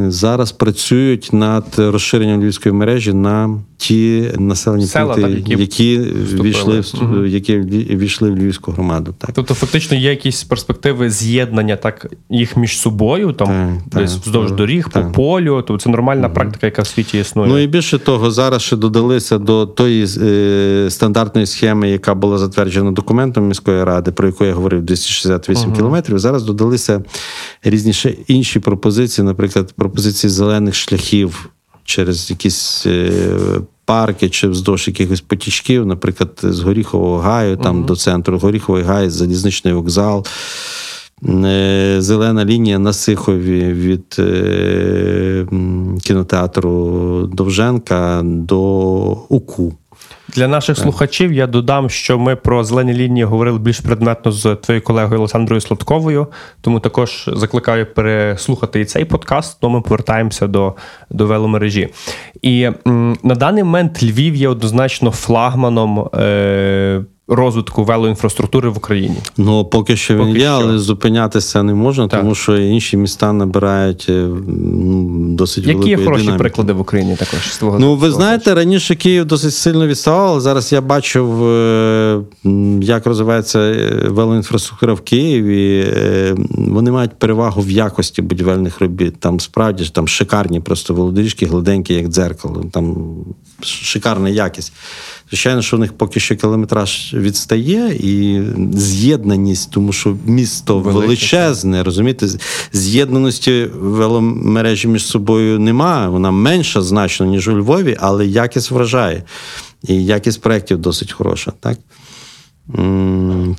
зараз 0.07 0.51
працюють 0.51 1.29
над 1.33 1.65
розширенням 1.77 2.41
львівської 2.41 2.73
мережі 2.73 3.13
на 3.13 3.59
ті 3.77 4.31
населені 4.39 4.85
Села, 4.85 5.13
пункти, 5.13 5.21
так, 5.21 5.49
які, 5.49 5.61
які 5.61 5.97
війшли 6.41 6.83
угу. 7.01 7.25
які 7.25 7.57
війшли 7.57 8.31
в 8.31 8.37
львівську 8.37 8.71
громаду. 8.71 9.15
Так 9.17 9.29
тобто, 9.33 9.53
фактично, 9.53 9.97
є 9.97 10.09
якісь 10.09 10.43
перспективи 10.43 11.09
з'єднання 11.09 11.75
так 11.75 12.11
їх 12.29 12.57
між 12.57 12.79
собою, 12.79 13.31
там 13.31 13.81
так, 13.89 14.01
десь 14.01 14.13
так, 14.13 14.23
вздовж 14.23 14.51
доріг, 14.51 14.89
так. 14.89 15.07
по 15.07 15.11
полю. 15.11 15.63
Тобто 15.67 15.83
це 15.83 15.89
нормальна 15.89 16.27
угу. 16.27 16.35
практика, 16.35 16.67
яка 16.67 16.81
в 16.81 16.87
світі 16.87 17.19
існує. 17.19 17.49
Ну 17.49 17.57
і 17.57 17.67
більше 17.67 17.99
того, 17.99 18.31
зараз 18.31 18.61
ще 18.61 18.75
додалися 18.75 19.37
до 19.37 19.65
тої 19.65 20.07
е, 20.21 20.87
стандартної 20.89 21.47
схеми, 21.47 21.89
яка 21.89 22.13
була 22.15 22.37
затверджена 22.37 22.91
документом 22.91 23.47
міської 23.47 23.83
ради, 23.83 24.11
про 24.11 24.27
яку 24.27 24.45
я 24.45 24.53
говорив 24.53 24.81
268 24.81 25.67
угу. 25.67 25.77
кілометрів. 25.77 26.19
Зараз 26.19 26.43
додалися 26.43 27.03
різні 27.63 27.93
ще 27.93 28.13
інші 28.27 28.59
пропозиції 28.59 29.25
наприклад, 29.31 29.73
пропозиції 29.75 30.31
зелених 30.31 30.75
шляхів 30.75 31.49
через 31.83 32.29
якісь 32.29 32.83
е, 32.85 33.11
парки 33.85 34.29
чи 34.29 34.47
вздовж 34.47 34.87
якихось 34.87 35.21
потічків, 35.21 35.85
наприклад, 35.85 36.39
з 36.43 36.59
Горіхового 36.59 37.17
гаю, 37.17 37.57
там 37.57 37.83
uh 37.83 37.85
до 37.85 37.95
центру 37.95 38.39
Горіховий 38.39 38.83
гай, 38.83 39.09
залізничний 39.09 39.73
вокзал. 39.73 40.25
Е, 41.29 41.95
зелена 41.99 42.45
лінія 42.45 42.79
на 42.79 42.93
Сихові 42.93 43.73
від 43.73 44.15
е, 44.19 45.47
кінотеатру 46.03 47.29
Довженка 47.33 48.21
до 48.23 48.61
УКУ. 49.29 49.73
Для 50.35 50.47
наших 50.47 50.75
так. 50.75 50.83
слухачів 50.83 51.33
я 51.33 51.47
додам, 51.47 51.89
що 51.89 52.19
ми 52.19 52.35
про 52.35 52.63
зелені 52.63 52.93
лінії 52.93 53.23
говорили 53.23 53.59
більш 53.59 53.79
предметно 53.79 54.31
з 54.31 54.55
твоєю 54.55 54.83
колегою 54.83 55.19
Олександрою 55.19 55.61
Сладковою, 55.61 56.27
тому 56.61 56.79
також 56.79 57.29
закликаю 57.33 57.93
переслухати 57.93 58.81
і 58.81 58.85
цей 58.85 59.05
подкаст, 59.05 59.59
то 59.61 59.69
ми 59.69 59.81
повертаємося 59.81 60.47
до 60.47 60.75
до 61.09 61.25
веломережі. 61.25 61.89
І 62.41 62.69
м, 62.87 63.17
на 63.23 63.35
даний 63.35 63.63
момент 63.63 64.03
Львів 64.03 64.35
є 64.35 64.49
однозначно 64.49 65.11
флагманом. 65.11 66.09
Е, 66.15 67.03
розвитку 67.31 67.83
велоінфраструктури 67.83 68.69
в 68.69 68.77
Україні. 68.77 69.17
Ну 69.37 69.65
поки 69.65 69.97
що 69.97 70.13
він 70.13 70.25
поки 70.27 70.39
є, 70.39 70.45
що. 70.45 70.53
але 70.53 70.79
зупинятися 70.79 71.63
не 71.63 71.73
можна, 71.73 72.07
так. 72.07 72.19
тому 72.19 72.35
що 72.35 72.57
інші 72.57 72.97
міста 72.97 73.33
набирають 73.33 74.05
е, 74.09 74.27
досить 75.17 75.67
Які 75.67 75.73
великої 75.79 76.05
хороші 76.05 76.21
динаміки. 76.21 76.39
приклади 76.39 76.73
в 76.73 76.79
Україні 76.79 77.15
також 77.15 77.53
з 77.53 77.57
твого 77.57 77.79
Ну 77.79 77.95
ви 77.95 78.11
знаєте, 78.11 78.55
раніше 78.55 78.95
Київ 78.95 79.25
досить 79.25 79.53
сильно 79.53 79.87
відставав, 79.87 80.27
але 80.27 80.39
зараз 80.39 80.73
я 80.73 80.81
бачив, 80.81 81.43
е, 81.43 82.21
як 82.81 83.05
розвивається 83.05 83.59
е, 83.59 84.07
велоінфраструктура 84.07 84.93
в 84.93 85.01
Києві. 85.01 85.87
Вони 86.49 86.91
мають 86.91 87.19
перевагу 87.19 87.61
в 87.61 87.71
якості 87.71 88.21
будівельних 88.21 88.81
робіт. 88.81 89.19
Там 89.19 89.39
справді 89.39 89.83
ж 89.83 89.93
там 89.93 90.07
шикарні 90.07 90.59
просто 90.59 90.93
велодоріжки, 90.93 91.45
гладенькі, 91.45 91.93
як 91.93 92.07
дзеркало. 92.07 92.65
Там 92.71 92.95
шикарна 93.61 94.29
якість. 94.29 94.73
Звичайно, 95.31 95.61
що 95.61 95.77
в 95.77 95.79
них 95.79 95.93
поки 95.93 96.19
що 96.19 96.35
кілометраж 96.35 97.13
відстає, 97.13 97.95
і 97.95 98.41
з'єднаність, 98.73 99.71
тому 99.71 99.93
що 99.93 100.17
місто 100.25 100.79
Велике, 100.79 100.99
величезне, 100.99 101.83
розумієте, 101.83 102.27
з'єднаності 102.73 103.69
веломережі 103.73 104.87
між 104.87 105.05
собою 105.05 105.59
немає. 105.59 106.07
Вона 106.07 106.31
менша 106.31 106.81
значно, 106.81 107.25
ніж 107.25 107.47
у 107.47 107.57
Львові, 107.57 107.97
але 107.99 108.25
якість 108.25 108.71
вражає. 108.71 109.23
І 109.87 110.05
якість 110.05 110.41
проєктів 110.41 110.77
досить 110.77 111.11
хороша. 111.11 111.53
Так? 111.59 111.77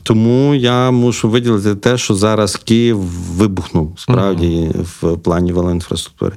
Тому 0.03 0.55
я 0.55 0.91
мушу 0.91 1.29
виділити 1.29 1.75
те, 1.75 1.99
що 1.99 2.15
зараз 2.15 2.57
Київ 2.57 2.99
вибухнув 3.37 3.95
справді 3.97 4.47
uh-huh. 4.47 5.15
в 5.15 5.19
плані 5.19 5.53
велоінфраструктури. 5.53 6.37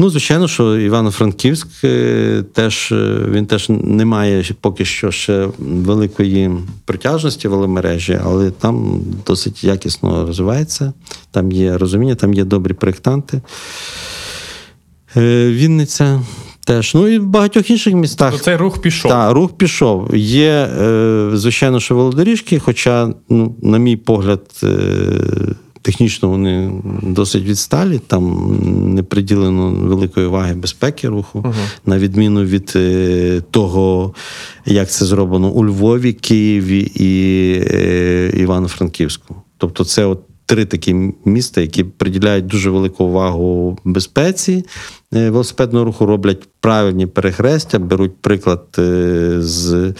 Ну, 0.00 0.10
звичайно, 0.10 0.48
що 0.48 0.78
Івано-Франківськ 0.78 1.68
е, 1.84 2.44
теж 2.52 2.92
е, 2.92 3.18
він 3.30 3.46
теж 3.46 3.66
не 3.68 4.04
має 4.04 4.44
поки 4.60 4.84
що 4.84 5.10
ще 5.10 5.48
великої 5.58 6.50
притяжності 6.84 7.48
веломережі, 7.48 8.20
але 8.24 8.50
там 8.50 9.00
досить 9.26 9.64
якісно 9.64 10.26
розвивається. 10.26 10.92
Там 11.30 11.52
є 11.52 11.78
розуміння, 11.78 12.14
там 12.14 12.34
є 12.34 12.44
добрі 12.44 12.72
проєктанти. 12.72 13.40
Е, 15.16 15.50
Вінниця. 15.50 16.20
Теж, 16.64 16.94
ну 16.94 17.08
і 17.08 17.18
в 17.18 17.26
багатьох 17.26 17.70
інших 17.70 17.94
містах. 17.94 18.32
То 18.32 18.38
цей 18.38 18.56
рух 18.56 18.82
пішов. 18.82 19.10
Так, 19.10 19.32
рух 19.32 19.56
пішов. 19.56 20.16
Є, 20.16 20.68
звичайно, 21.34 21.80
що 21.80 21.94
велодоріжки, 21.94 22.58
хоча, 22.58 23.14
ну, 23.28 23.54
на 23.62 23.78
мій 23.78 23.96
погляд, 23.96 24.42
Технічно 25.82 26.28
вони 26.28 26.72
досить 27.02 27.44
відсталі, 27.44 28.00
там 28.06 28.94
не 28.94 29.02
приділено 29.02 29.70
великої 29.70 30.26
ваги 30.26 30.54
безпеки 30.54 31.08
руху, 31.08 31.38
uh 31.38 31.54
на 31.86 31.98
відміну 31.98 32.44
від 32.44 32.72
е, 32.76 33.42
того, 33.50 34.14
як 34.66 34.90
це 34.90 35.04
зроблено 35.04 35.50
у 35.50 35.64
Львові, 35.64 36.12
Києві 36.12 36.80
і 36.94 37.52
е, 37.74 38.32
Івано-Франківську. 38.36 39.36
Тобто, 39.58 39.84
це 39.84 40.04
от 40.04 40.27
три 40.48 40.64
такі 40.64 41.12
міста, 41.24 41.60
які 41.60 41.84
приділяють 41.84 42.46
дуже 42.46 42.70
велику 42.70 43.04
увагу 43.04 43.78
безпеці 43.84 44.64
е, 45.14 45.30
велосипедного 45.30 45.84
руху, 45.84 46.06
роблять 46.06 46.48
правильні 46.60 47.06
перехрестя, 47.06 47.78
беруть 47.78 48.16
приклад 48.20 48.64
е, 48.78 49.36
з 49.38 49.94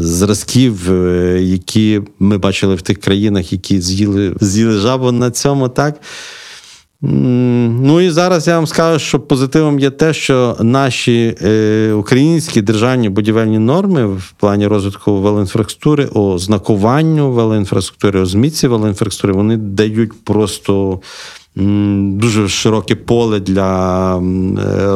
зразків, 0.00 0.92
е, 0.92 1.38
які 1.42 2.00
ми 2.18 2.38
бачили 2.38 2.74
в 2.74 2.82
тих 2.82 3.00
країнах, 3.00 3.52
які 3.52 3.80
з'їли 3.80 4.34
з'їли 4.40 4.72
жабу 4.72 5.12
на 5.12 5.30
цьому, 5.30 5.68
так. 5.68 6.00
Ну 7.02 8.00
і 8.00 8.10
зараз 8.10 8.48
я 8.48 8.54
вам 8.54 8.66
скажу, 8.66 8.98
що 8.98 9.20
позитивом 9.20 9.78
є 9.78 9.90
те, 9.90 10.12
що 10.12 10.56
наші 10.60 11.36
е, 11.42 11.92
українські 11.92 12.62
державні 12.62 13.08
будівельні 13.08 13.58
норми 13.58 14.06
в 14.06 14.32
плані 14.36 14.66
розвитку 14.66 15.20
велоінфраструктури, 15.20 16.08
о 16.14 16.38
знакуванню 16.38 17.30
велоінфраструктури, 17.30 18.20
о 18.20 18.26
зміці 18.26 18.68
велоінфраструктури, 18.68 19.32
вони 19.32 19.56
дають 19.56 20.24
просто 20.24 21.00
м, 21.58 22.18
дуже 22.18 22.48
широке 22.48 22.94
поле 22.94 23.40
для 23.40 24.16
е, 24.18 24.22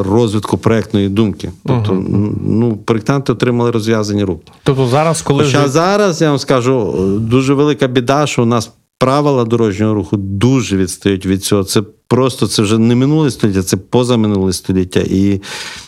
розвитку 0.02 0.58
проектної 0.58 1.08
думки. 1.08 1.50
Тобто, 1.66 1.92
uh 1.92 2.32
ну, 2.46 2.76
проєктанти 2.76 3.32
отримали 3.32 3.70
розв'язані 3.70 4.24
руки. 4.24 4.52
Тобто 4.62 4.86
зараз, 4.86 5.22
коли 5.22 5.44
Хоча 5.44 5.58
вже... 5.58 5.68
зараз 5.68 6.22
я 6.22 6.28
вам 6.28 6.38
скажу, 6.38 6.94
дуже 7.20 7.54
велика 7.54 7.86
біда, 7.86 8.26
що 8.26 8.42
у 8.42 8.46
нас 8.46 8.70
правила 8.98 9.44
дорожнього 9.44 9.94
руху 9.94 10.16
дуже 10.16 10.76
відстають 10.76 11.26
від 11.26 11.44
цього. 11.44 11.64
Це 11.64 11.82
просто 12.08 12.46
це 12.46 12.62
вже 12.62 12.78
не 12.78 12.94
минуле 12.94 13.30
століття, 13.30 13.62
це 13.62 13.76
позаминуле 13.76 14.52
століття. 14.52 15.00
І 15.00 15.40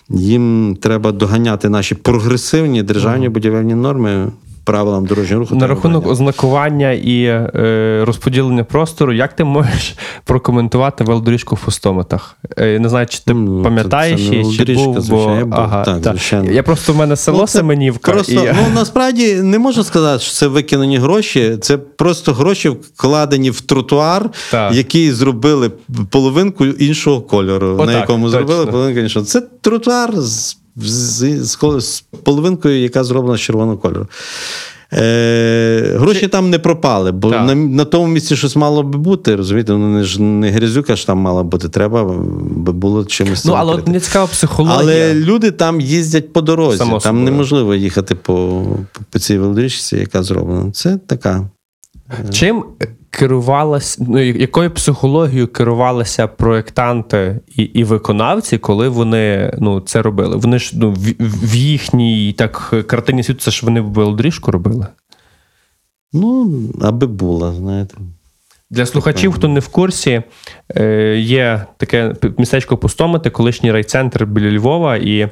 їм 0.09 0.77
треба 0.81 1.13
доганяти 1.13 1.69
наші 1.69 1.95
прогресивні 1.95 2.83
державні 2.83 3.29
будівельні 3.29 3.75
норми 3.75 4.33
правилам 4.67 5.07
дорожнього 5.07 5.41
руху. 5.41 5.55
На 5.55 5.67
рахунок 5.67 6.07
ознакування 6.07 6.93
і 6.93 7.23
е, 7.25 8.03
розподілення 8.07 8.65
простору, 8.65 9.13
як 9.13 9.33
ти 9.33 9.45
можеш 9.57 9.97
прокоментувати 10.25 11.05
велодоріжку 11.05 11.55
в 11.55 11.59
фустоматах? 11.59 12.37
Е, 12.57 12.79
не 12.79 12.89
знаю, 12.89 13.07
чи 13.07 13.19
ти 13.25 13.35
ну, 13.35 13.63
пам'ятаєш, 13.63 14.29
це, 14.29 14.45
це 14.45 14.65
чи 14.65 14.75
був, 14.75 15.09
бо... 15.09 15.37
я 15.39 15.45
був. 15.45 15.55
Ага, 15.55 15.85
так, 15.85 16.03
так. 16.03 16.13
звичайно. 16.13 16.53
Я 16.53 16.63
просто 16.63 16.93
в 16.93 16.97
мене 16.97 17.17
село 17.17 17.41
ну, 17.41 17.47
Семенівка. 17.47 18.13
Просто, 18.13 18.33
і... 18.33 18.37
Ну, 18.37 18.75
насправді 18.75 19.35
не 19.35 19.59
можна 19.59 19.85
сказати, 19.85 20.23
що 20.23 20.33
це 20.33 20.47
викинені 20.47 20.99
гроші, 20.99 21.57
це 21.61 21.79
просто 21.79 22.33
гроші 22.33 22.69
вкладені 22.69 23.51
в 23.51 23.61
тротуар, 23.61 24.31
так. 24.51 24.75
який 24.75 25.13
зробили 25.13 25.71
половинку 26.11 26.67
іншого 26.67 27.21
кольору, 27.21 27.77
О, 27.81 27.87
на 27.87 27.93
якому 27.93 28.25
точно. 28.25 28.39
зробили 28.39 28.67
половинку 28.67 29.01
іншого. 29.01 29.27
Це 29.27 29.41
тротуар 29.41 30.13
з 30.17 30.57
з, 30.77 31.45
з, 31.45 31.59
з 31.79 32.01
половинкою, 32.01 32.81
яка 32.81 33.05
зроблена 33.05 33.37
з 33.37 33.41
червоного 33.41 33.79
кольору. 33.79 34.07
Е, 34.93 35.97
Гроші 35.99 36.21
Чи... 36.21 36.29
там 36.29 36.51
не 36.51 36.59
пропали, 36.59 37.13
бо 37.13 37.31
на 37.31 37.55
на 37.55 37.85
тому 37.85 38.07
місці 38.07 38.37
щось 38.37 38.57
мало 38.57 38.83
би 38.83 38.99
бути. 38.99 39.37
розумієте, 39.37 39.73
ну 39.73 39.89
не 39.89 40.05
ж 40.05 40.23
не 40.23 40.51
грязюка 40.51 40.97
ж 40.97 41.07
там 41.07 41.19
мала 41.19 41.43
бути, 41.43 41.69
треба 41.69 42.05
би 42.51 42.73
було 42.73 43.05
чимось. 43.05 43.45
Ну, 43.45 43.53
але 43.57 43.75
от 43.75 43.87
мені 43.87 44.01
цікава 44.01 44.27
психологія. 44.27 44.77
Але 44.79 45.15
люди 45.15 45.51
там 45.51 45.81
їздять 45.81 46.33
по 46.33 46.41
дорозі. 46.41 46.79
Само 46.79 46.93
там 46.93 47.01
собою. 47.03 47.25
неможливо 47.25 47.75
їхати 47.75 48.15
по 48.15 48.63
по, 48.93 49.01
по 49.11 49.19
цій 49.19 49.39
велодоріжці, 49.39 49.97
яка 49.97 50.23
зроблена. 50.23 50.71
Це 50.73 50.99
така. 51.07 51.49
Е, 52.11 52.29
Чим 52.33 52.65
керувалася, 53.11 54.05
ну 54.09 54.21
якою 54.21 54.71
психологією 54.71 55.49
керувалися 55.49 56.27
проєктанти 56.27 57.41
і 57.57 57.63
і 57.63 57.85
виконавці, 57.85 58.59
коли 58.59 58.89
вони 58.89 59.53
ну, 59.59 59.81
це 59.81 60.03
робили? 60.03 60.37
Вони 60.37 60.59
ж 60.59 60.73
ну, 60.75 60.93
в, 60.93 61.15
в 61.21 61.55
їхній 61.55 62.33
так 62.33 62.75
картині 62.87 63.23
світу 63.23 63.41
це 63.41 63.51
ж 63.51 63.61
вони 63.67 63.81
велодріжку 63.81 64.51
робили? 64.51 64.87
Ну, 66.13 66.61
аби 66.83 67.07
була, 67.07 67.53
знаєте. 67.53 67.95
Для 68.71 68.87
слухачів, 68.87 69.33
хто 69.33 69.49
не 69.49 69.61
в 69.61 69.69
курсі, 69.69 70.23
е, 70.77 71.17
є 71.19 71.65
таке 71.77 72.15
містечко 72.39 72.77
Пустомити, 72.77 73.31
колишній 73.31 73.73
райцентр 73.73 74.25
біля 74.25 74.59
Львова, 74.59 74.97
і 74.97 75.29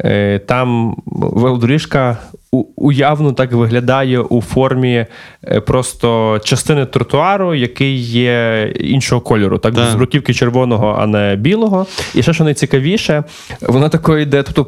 е, 0.00 0.38
там 0.38 0.96
велодоріжка 1.06 2.18
уявно 2.76 3.32
так 3.32 3.52
виглядає 3.52 4.20
у 4.20 4.42
формі 4.42 5.06
е, 5.44 5.60
просто 5.60 6.38
частини 6.44 6.86
тротуару, 6.86 7.54
який 7.54 7.98
є 7.98 8.72
іншого 8.80 9.20
кольору, 9.20 9.58
так, 9.58 9.74
так. 9.74 9.90
з 9.90 9.94
бруківки 9.94 10.34
червоного, 10.34 10.96
а 10.98 11.06
не 11.06 11.36
білого. 11.36 11.86
І 12.14 12.22
ще 12.22 12.32
що 12.32 12.44
найцікавіше, 12.44 13.24
вона 13.60 13.88
такої 13.88 14.22
йде. 14.22 14.42
тобто 14.42 14.66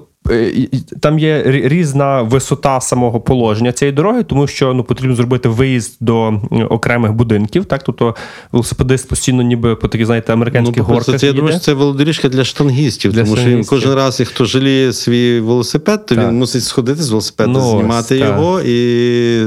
там 1.00 1.18
є 1.18 1.42
різна 1.46 2.22
висота 2.22 2.80
самого 2.80 3.20
положення 3.20 3.72
цієї 3.72 3.92
дороги, 3.92 4.22
тому 4.22 4.46
що 4.46 4.74
ну 4.74 4.84
потрібно 4.84 5.16
зробити 5.16 5.48
виїзд 5.48 5.96
до 6.00 6.40
окремих 6.70 7.12
будинків. 7.12 7.64
Так, 7.64 7.82
тобто 7.82 8.16
велосипедист 8.52 9.08
постійно, 9.08 9.42
ніби 9.42 9.76
по 9.76 9.88
таких, 9.88 10.06
знаєте, 10.06 10.32
американських 10.32 10.78
ну, 10.88 10.94
горках. 10.94 11.18
Це 11.18 11.26
я 11.26 11.32
думаю, 11.32 11.52
що 11.52 11.60
це 11.60 11.72
велодоріжка 11.72 12.28
для 12.28 12.44
штангістів, 12.44 13.12
для 13.12 13.24
тому 13.24 13.36
що 13.36 13.50
він 13.50 13.64
кожен 13.64 13.94
раз, 13.94 14.20
і 14.20 14.24
хто 14.24 14.44
жаліє 14.44 14.92
свій 14.92 15.40
велосипед, 15.40 16.06
то 16.06 16.14
так. 16.14 16.28
він 16.28 16.38
мусить 16.38 16.64
сходити 16.64 17.02
з 17.02 17.10
велосипеда, 17.10 17.50
ну, 17.50 17.70
знімати 17.70 18.14
ось, 18.14 18.20
його 18.20 18.58
так. 18.58 18.68
і 18.68 19.44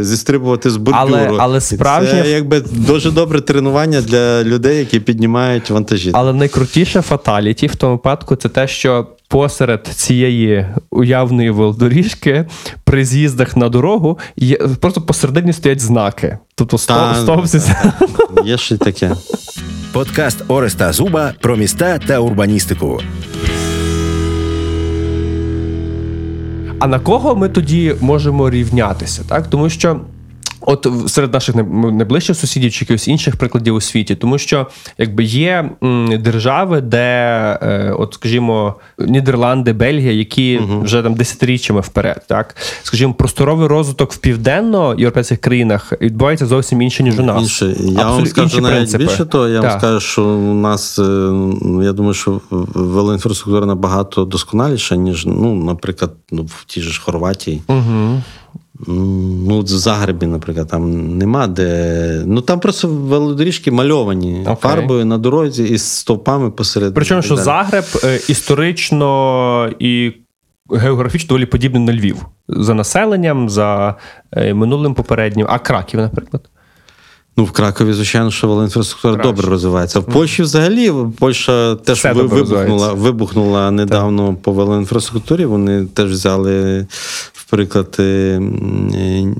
зістрибувати 0.00 0.70
з 0.70 0.76
бордюру. 0.76 1.14
Але, 1.14 1.36
але 1.38 1.60
справжнє... 1.60 2.22
Це 2.22 2.30
якби 2.30 2.60
дуже 2.72 3.10
добре 3.10 3.40
тренування 3.40 4.00
для 4.00 4.44
людей, 4.44 4.78
які 4.78 5.00
піднімають 5.00 5.70
вантажі. 5.70 6.10
Але 6.14 6.32
найкрутіше 6.32 7.02
фаталіті 7.02 7.66
в 7.66 7.76
тому 7.76 7.92
випадку 7.92 8.36
це 8.36 8.48
те, 8.48 8.68
що 8.68 9.06
посеред 9.28 9.86
цієї 9.86 10.66
уявної 10.90 11.50
велодоріжки 11.50 12.44
при 12.84 13.04
з'їздах 13.04 13.56
на 13.56 13.68
дорогу 13.68 14.18
є 14.36 14.56
просто 14.56 15.00
посередині 15.00 15.52
стоять 15.52 15.80
знаки. 15.80 16.38
Тобто 16.54 16.78
стоп, 16.78 17.16
стоп. 17.16 17.46
Є 18.44 18.58
ще 18.58 18.76
таке. 18.76 19.12
Подкаст 19.92 20.44
Ореста 20.48 20.92
Зуба 20.92 21.32
про 21.40 21.56
міста 21.56 21.98
та 21.98 22.18
урбаністику. 22.18 23.00
А 26.78 26.86
на 26.86 27.00
кого 27.00 27.36
ми 27.36 27.48
тоді 27.48 27.94
можемо 28.00 28.50
рівнятися? 28.50 29.22
Так, 29.28 29.46
тому 29.46 29.70
що 29.70 30.00
От 30.68 30.86
серед 31.06 31.32
наших 31.32 31.54
найближчих 31.56 32.36
сусідів 32.36 32.72
чи 32.72 32.84
якихось 32.84 33.08
інших 33.08 33.36
прикладів 33.36 33.74
у 33.74 33.80
світі, 33.80 34.14
тому 34.14 34.38
що 34.38 34.66
якби 34.98 35.24
є 35.24 35.70
держави, 36.18 36.80
де, 36.80 36.98
е, 37.62 37.94
от 37.98 38.14
скажімо, 38.14 38.74
Нідерланди, 38.98 39.72
Бельгія, 39.72 40.12
які 40.12 40.58
угу. 40.58 40.80
вже 40.80 41.02
там 41.02 41.14
десятиріччями 41.14 41.80
вперед, 41.80 42.22
так 42.28 42.56
скажімо, 42.82 43.14
просторовий 43.14 43.68
розвиток 43.68 44.12
в 44.12 44.16
південно-європейських 44.16 45.40
країнах 45.40 45.92
відбувається 46.00 46.46
зовсім 46.46 46.82
інше 46.82 47.02
ніж 47.02 47.18
у 47.18 47.22
нас. 47.22 47.42
Інше. 47.42 47.74
Я 47.78 48.10
вам 48.10 48.26
скажу 48.26 48.60
навіть 48.60 48.76
принципи. 48.76 49.04
більше 49.04 49.24
того, 49.24 49.48
я 49.48 49.60
так. 49.60 49.70
вам 49.70 49.80
скажу, 49.80 50.00
що 50.00 50.24
у 50.24 50.54
нас 50.54 50.98
е, 50.98 51.02
я 51.82 51.92
думаю, 51.92 52.14
що 52.14 52.40
велоінфраструктура 52.50 53.66
набагато 53.66 54.24
досконаліша, 54.24 54.96
ніж 54.96 55.26
ну, 55.26 55.54
наприклад, 55.54 56.12
ну 56.30 56.42
в 56.42 56.64
тій 56.64 56.80
ж 56.80 57.02
Хорватії. 57.02 57.62
Угу. 57.68 58.22
Ну, 58.86 59.60
в 59.60 59.66
Загребі, 59.66 60.26
наприклад, 60.26 60.68
там 60.68 61.16
нема 61.18 61.46
де. 61.46 62.22
Ну 62.26 62.40
там 62.40 62.60
просто 62.60 62.88
велодоріжки 62.88 63.70
мальовані 63.70 64.44
okay. 64.46 64.56
фарбою 64.56 65.04
на 65.04 65.18
дорозі 65.18 65.64
із 65.64 65.82
стовпами 65.82 66.50
посеред. 66.50 66.94
Причому, 66.94 67.22
що 67.22 67.36
Загреб 67.36 67.84
е, 68.04 68.20
історично 68.28 69.70
і 69.78 70.12
географічно 70.70 71.28
доволі 71.28 71.46
подібний 71.46 71.82
на 71.82 71.92
Львів 71.92 72.26
за 72.48 72.74
населенням, 72.74 73.48
за 73.48 73.94
е, 74.32 74.54
минулим 74.54 74.94
попереднім. 74.94 75.46
А 75.50 75.58
Краків, 75.58 76.00
наприклад. 76.00 76.48
Ну, 77.38 77.44
в 77.44 77.50
Кракові, 77.50 77.92
звичайно, 77.92 78.30
що 78.30 78.48
велоінфраструктура 78.48 79.14
Краще. 79.14 79.32
добре 79.32 79.50
розвивається. 79.50 80.00
В 80.00 80.04
Польщі 80.04 80.42
взагалі 80.42 80.92
Польща 81.18 81.74
теж 81.74 81.98
Все 81.98 82.12
ви- 82.12 82.22
вибухнула, 82.22 82.92
вибухнула 82.92 83.70
недавно 83.70 84.34
по 84.42 84.52
велоінфраструктурі. 84.52 85.44
Вони 85.44 85.86
теж 85.86 86.10
взяли 86.10 86.86
в 87.32 87.50
приклад 87.50 87.96
е, 87.98 88.40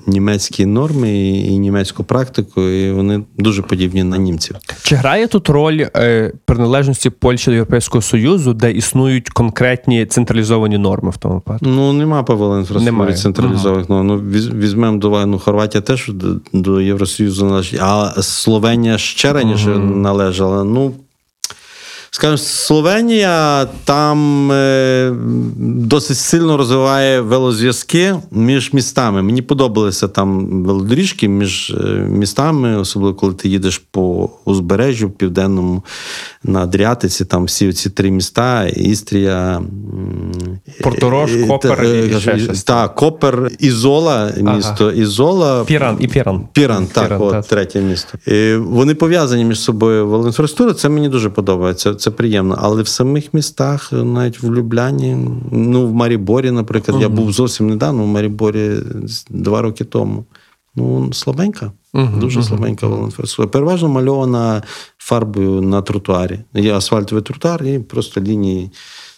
німецькі 0.06 0.66
норми 0.66 1.10
і, 1.10 1.52
і 1.52 1.58
німецьку 1.58 2.04
практику, 2.04 2.62
і 2.62 2.92
вони 2.92 3.22
дуже 3.38 3.62
подібні 3.62 4.04
на 4.04 4.16
німців. 4.18 4.56
Чи 4.82 4.96
грає 4.96 5.26
тут 5.26 5.48
роль 5.48 5.86
е, 5.96 6.32
приналежності 6.44 7.10
Польщі 7.10 7.50
до 7.50 7.54
Європейського 7.54 8.02
Союзу, 8.02 8.54
де 8.54 8.72
існують 8.72 9.28
конкретні 9.28 10.06
централізовані 10.06 10.78
норми 10.78 11.10
в 11.10 11.16
тому 11.16 11.34
випадку? 11.34 11.66
Ну, 11.68 11.92
нема 11.92 12.22
по 12.22 12.36
велоінфраструктурі 12.36 12.84
Немає. 12.84 13.14
централізованих. 13.14 13.86
Ну, 13.88 14.02
ну, 14.02 14.18
візьмемо 14.58 14.98
до 14.98 15.26
ну, 15.26 15.38
Хорватія 15.38 15.80
теж 15.82 16.08
до, 16.08 16.26
до 16.52 16.80
Євросоюзу 16.80 17.46
належить, 17.46 17.80
а 17.86 18.22
Словенія 18.22 18.98
ще 18.98 19.32
раніше 19.32 19.68
належала. 19.78 20.64
Ну, 20.64 20.92
скажімо, 22.16 22.38
Словенія 22.38 23.66
там 23.84 24.52
е, 24.52 25.12
досить 25.56 26.16
сильно 26.16 26.56
розвиває 26.56 27.20
велозв'язки 27.20 28.14
між 28.30 28.72
містами. 28.72 29.22
Мені 29.22 29.42
подобалися 29.42 30.08
там 30.08 30.62
велодоріжки 30.64 31.28
між 31.28 31.70
е, 31.70 31.84
містами, 32.10 32.76
особливо 32.76 33.14
коли 33.14 33.34
ти 33.34 33.48
їдеш 33.48 33.78
по 33.90 34.30
узбережжю 34.44 35.10
південному 35.10 35.82
на 36.44 36.62
Адріатиці, 36.62 37.24
там 37.24 37.44
всі 37.44 37.72
ці 37.72 37.90
три 37.90 38.10
міста: 38.10 38.66
Істрія, 38.66 39.62
Порторож, 40.82 41.36
е, 41.36 41.46
Копер 41.46 41.76
та- 41.76 41.84
і 41.84 42.14
е, 42.14 42.20
ще 42.20 42.38
щось. 42.38 42.64
Так, 42.64 42.94
Копер, 42.94 43.50
Ізола, 43.58 44.32
місто 44.36 44.90
Ізола. 44.90 45.64
Піран 45.64 45.96
і 46.00 46.08
Піран. 46.08 46.48
Піран, 46.52 46.86
так, 46.86 47.04
Піран, 47.04 47.22
от 47.22 47.30
так. 47.30 47.46
третє 47.46 47.80
місто. 47.80 48.18
І 48.32 48.56
вони 48.56 48.94
пов'язані 48.94 49.44
між 49.44 49.60
собою 49.60 50.08
велоінфраструктура. 50.08 50.74
Це 50.74 50.88
мені 50.88 51.08
дуже 51.08 51.30
подобається. 51.30 51.94
Це 52.06 52.10
приємно. 52.10 52.56
Але 52.58 52.82
в 52.82 52.88
самих 52.88 53.34
містах, 53.34 53.92
навіть 53.92 54.42
в 54.42 54.52
Любляні, 54.52 55.16
ну 55.52 55.86
в 55.86 55.94
Маріборі, 55.94 56.50
наприклад, 56.50 57.02
я 57.02 57.08
був 57.08 57.32
зовсім 57.32 57.68
недавно 57.68 58.04
в 58.04 58.06
Маріборі 58.06 58.76
два 59.30 59.62
роки 59.62 59.84
тому. 59.84 60.24
Ну, 60.76 61.12
слабенька, 61.12 61.72
дуже 61.94 62.42
слабенька 62.42 62.86
велоінфраструктура. 62.86 63.48
Переважно 63.48 63.88
мальована 63.88 64.62
фарбою 64.98 65.60
на 65.62 65.82
тротуарі. 65.82 66.40
Є 66.54 66.74
асфальтовий 66.74 67.24
тротуар 67.24 67.64
і 67.64 67.78
просто 67.78 68.20
лінії. 68.20 68.70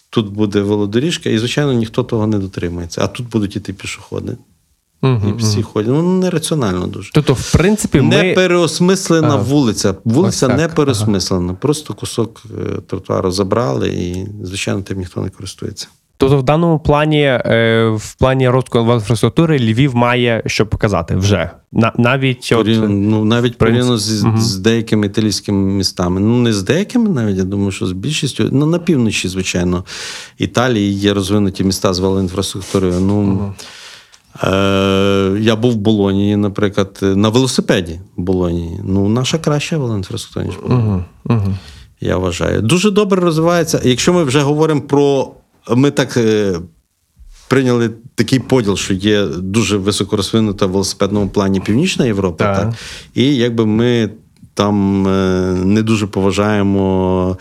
Тут 0.09 0.29
буде 0.29 0.61
велодоріжка, 0.61 1.29
і, 1.29 1.37
звичайно, 1.37 1.73
ніхто 1.73 2.03
того 2.03 2.27
не 2.27 2.39
дотримується. 2.39 3.01
А 3.03 3.07
тут 3.07 3.29
будуть 3.29 3.55
іти 3.55 3.73
пішоходи. 3.73 4.37
І 5.03 5.33
всі 5.37 5.63
ходять. 5.63 5.91
Ну, 5.91 6.19
нераціонально 6.19 6.87
дуже. 6.87 7.11
Тобто, 7.13 7.33
в 7.33 7.51
принципі, 7.51 8.01
Не 8.01 8.23
ми 8.23 8.33
переосмислена 8.33 9.27
Ага. 9.27 9.37
вулиця. 9.37 9.95
Вулиця 10.05 10.47
не 10.47 10.65
ага. 10.65 10.67
переосмислена. 10.75 11.53
Просто 11.53 11.93
кусок 11.93 12.41
е, 12.45 12.81
тротуару 12.87 13.31
забрали, 13.31 13.89
і, 13.89 14.27
звичайно, 14.43 14.81
тим 14.81 14.97
ніхто 14.97 15.21
не 15.21 15.29
користується. 15.29 15.87
Тобто, 16.17 16.37
в 16.37 16.43
даному 16.43 16.79
плані, 16.79 17.23
е, 17.23 17.89
в 17.97 18.15
плані 18.15 18.49
розвитку 18.49 18.93
інфраструктури, 18.93 19.59
Львів 19.59 19.95
має 19.95 20.43
що 20.45 20.67
показати 20.67 21.15
вже. 21.15 21.49
На, 21.71 21.93
навіть 21.97 22.53
от, 22.57 22.67
ну, 22.87 23.25
навіть 23.25 23.57
порівняно 23.57 23.97
з, 23.97 24.25
з 24.37 24.55
деякими 24.55 25.07
італійськими 25.07 25.71
містами. 25.71 26.21
Ну, 26.21 26.37
не 26.37 26.53
з 26.53 26.63
деякими, 26.63 27.09
навіть 27.09 27.37
я 27.37 27.43
думаю, 27.43 27.71
що 27.71 27.85
з 27.85 27.91
більшістю. 27.91 28.49
Ну, 28.51 28.65
на 28.65 28.79
півночі, 28.79 29.27
звичайно, 29.27 29.85
Італії 30.37 30.93
є 30.93 31.13
розвинуті 31.13 31.63
міста 31.63 31.93
з 31.93 31.99
велоінфраструктурою. 31.99 32.99
Ну, 32.99 33.53
е, 34.43 34.47
я 35.39 35.55
був 35.55 35.71
в 35.71 35.75
Болонії, 35.75 36.35
наприклад, 36.35 36.99
на 37.01 37.29
велосипеді 37.29 37.99
в 38.17 38.21
Болонії. 38.21 38.79
Ну, 38.83 39.09
наша 39.09 39.37
краща 39.37 39.77
велоінфраструктура, 39.77 40.45
ніж 40.45 40.55
Болонія. 40.67 41.05
Я 42.01 42.17
вважаю. 42.17 42.61
Дуже 42.61 42.91
добре 42.91 43.21
розвивається. 43.21 43.81
Якщо 43.83 44.13
ми 44.13 44.23
вже 44.23 44.41
говоримо 44.41 44.81
про. 44.81 45.31
Ми 45.75 45.91
так. 45.91 46.17
е, 46.17 46.59
Прийняли 47.47 47.89
такий 48.15 48.39
поділ, 48.39 48.75
що 48.77 48.93
є 48.93 49.25
дуже 49.25 49.77
високо 49.77 50.17
розвинута 50.17 50.65
в 50.65 50.71
велосипедному 50.71 51.29
плані 51.29 51.59
Північна 51.59 52.05
Європа, 52.05 52.43
Так. 52.43 52.57
так. 52.57 52.73
і 53.13 53.35
якби 53.35 53.65
ми 53.65 54.09
там 54.53 55.07
е, 55.07 55.11
не 55.65 55.81
дуже 55.83 56.07
поважаємо 56.07 57.37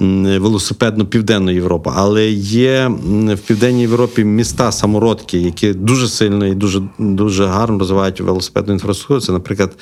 м, 0.00 0.24
велосипедну 0.24 1.06
Південну 1.06 1.50
Європу. 1.50 1.92
Але 1.96 2.30
є 2.30 2.90
в 3.34 3.38
Південній 3.38 3.80
Європі 3.80 4.24
міста 4.24 4.72
самородки, 4.72 5.38
які 5.38 5.72
дуже 5.72 6.08
сильно 6.08 6.46
і 6.46 6.54
дуже, 6.54 6.82
дуже 6.98 7.46
гарно 7.46 7.78
розвивають 7.78 8.20
велосипедну 8.20 8.72
інфраструктуру. 8.72 9.20
Це, 9.20 9.32
наприклад, 9.32 9.72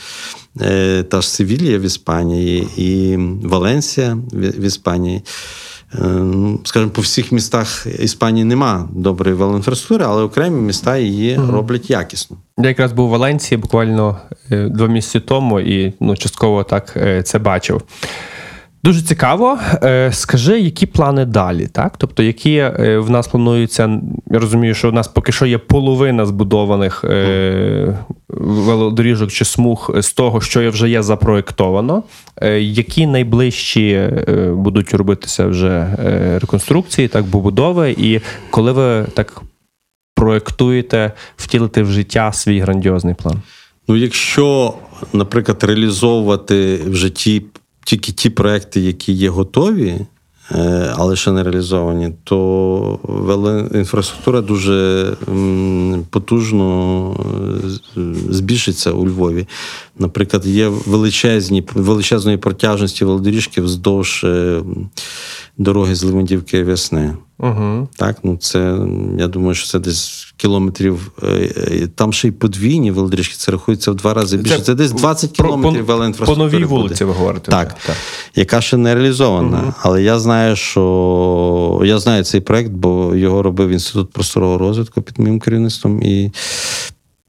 е, 0.60 1.02
та 1.02 1.20
ж 1.20 1.30
Севілія 1.30 1.78
в 1.78 1.82
Іспанії 1.82 2.68
і 2.76 3.16
Валенсія 3.48 4.18
в 4.32 4.64
Іспанії. 4.64 5.22
Е, 5.94 5.98
ну, 6.02 6.60
Скажімо, 6.64 6.90
по 6.90 7.02
всіх 7.02 7.32
містах 7.32 7.86
Іспанії 7.98 8.44
нема 8.44 8.88
доброї 8.92 9.36
велоінфраструктури, 9.36 10.04
але 10.08 10.22
окремі 10.22 10.60
міста 10.60 10.96
її 10.96 11.40
роблять 11.50 11.90
якісно. 11.90 12.36
Я 12.58 12.68
якраз 12.68 12.92
був 12.92 13.06
у 13.06 13.10
Валенції 13.10 13.58
буквально 13.58 14.16
е, 14.50 14.68
два 14.68 14.86
місяці 14.86 15.20
тому 15.20 15.60
і 15.60 15.92
ну, 16.00 16.16
частково 16.16 16.64
так 16.64 16.96
це 17.24 17.38
бачив. 17.38 17.82
Дуже 18.84 19.02
цікаво. 19.02 19.58
Е, 19.82 20.12
Скажи, 20.12 20.60
які 20.60 20.86
плани 20.86 21.24
далі? 21.24 21.66
Так? 21.66 21.96
Тобто, 21.96 22.22
які 22.22 22.56
е, 22.56 22.98
в 22.98 23.10
нас 23.10 23.28
плануються. 23.28 24.00
Я 24.30 24.38
розумію, 24.38 24.74
що 24.74 24.90
в 24.90 24.92
нас 24.92 25.08
поки 25.08 25.32
що 25.32 25.46
є 25.46 25.58
половина 25.58 26.26
збудованих 26.26 27.04
е, 27.04 27.98
велодоріжок 28.28 29.30
чи 29.30 29.44
смуг 29.44 29.90
з 29.98 30.12
того, 30.12 30.40
що 30.40 30.70
вже 30.70 30.88
є 30.88 31.02
запроєктовано. 31.02 32.02
Е, 32.42 32.60
Які 32.60 33.06
найближчі 33.06 34.10
будуть 34.52 34.94
робитися 34.94 35.46
вже 35.46 35.96
реконструкції, 36.40 37.08
так, 37.08 37.30
побудови, 37.30 37.94
і 37.98 38.20
коли 38.50 38.72
ви 38.72 39.06
так 39.14 39.42
проєктуєте 40.14 41.12
втілити 41.36 41.82
в 41.82 41.90
життя 41.90 42.32
свій 42.32 42.60
грандіозний 42.60 43.14
план? 43.14 43.42
Ну, 43.88 43.96
якщо, 43.96 44.74
наприклад, 45.12 45.64
реалізовувати 45.64 46.76
в 46.86 46.94
житті 46.94 47.42
тільки 47.88 48.12
ті 48.12 48.30
проекти, 48.30 48.80
які 48.80 49.12
є 49.12 49.28
готові, 49.28 50.00
е, 50.52 50.92
але 50.96 51.16
ще 51.16 51.32
не 51.32 51.42
реалізовані, 51.42 52.12
то 52.24 53.68
інфраструктура 53.74 54.40
дуже 54.40 55.06
потужно 56.10 57.16
е, 57.96 58.00
збільшиться 58.30 58.92
у 58.92 59.06
Львові. 59.06 59.46
Наприклад, 59.98 60.46
є 60.46 60.68
величезні, 60.68 61.64
величезної 61.74 62.36
протяжності 62.36 63.04
велодоріжки 63.04 63.60
вздовж 63.60 64.24
е, 64.24 64.62
дороги 65.58 65.94
з 65.94 66.02
Левандівки 66.02 66.64
Весни. 66.64 67.14
Угу. 67.40 67.88
Так, 67.96 68.16
ну 68.22 68.36
це 68.36 68.78
я 69.18 69.28
думаю, 69.28 69.54
що 69.54 69.66
це 69.66 69.78
десь 69.78 70.32
кілометрів. 70.36 71.12
е, 71.22 71.26
е, 71.56 71.88
Там 71.94 72.12
ще 72.12 72.28
й 72.28 72.30
подвійні 72.30 72.90
велодоріжки, 72.90 73.34
це 73.36 73.52
рахується 73.52 73.90
в 73.90 73.94
два 73.94 74.14
рази 74.14 74.36
більше. 74.36 74.58
Це, 74.60 74.74
десь 74.74 74.92
20 74.92 75.32
Про- 75.36 75.46
кілометрів 75.46 75.86
по, 75.86 75.92
велоінфраструктури. 75.92 76.50
по 76.50 76.56
новій 76.56 76.64
буде. 76.66 76.82
вулиці 76.82 77.04
ви 77.04 77.12
говорите. 77.12 77.50
Так, 77.50 77.76
так. 77.86 77.96
яка 78.34 78.60
ще 78.60 78.76
не 78.76 78.94
реалізована. 78.94 79.74
Але 79.82 80.02
я 80.02 80.18
знаю, 80.18 80.56
що 80.56 81.82
я 81.84 81.98
знаю 81.98 82.24
цей 82.24 82.40
проект, 82.40 82.70
бо 82.70 83.16
його 83.16 83.42
робив 83.42 83.68
інститут 83.70 84.12
просторового 84.12 84.58
розвитку 84.58 85.02
під 85.02 85.18
моїм 85.18 85.40
керівництвом. 85.40 86.02
І 86.02 86.32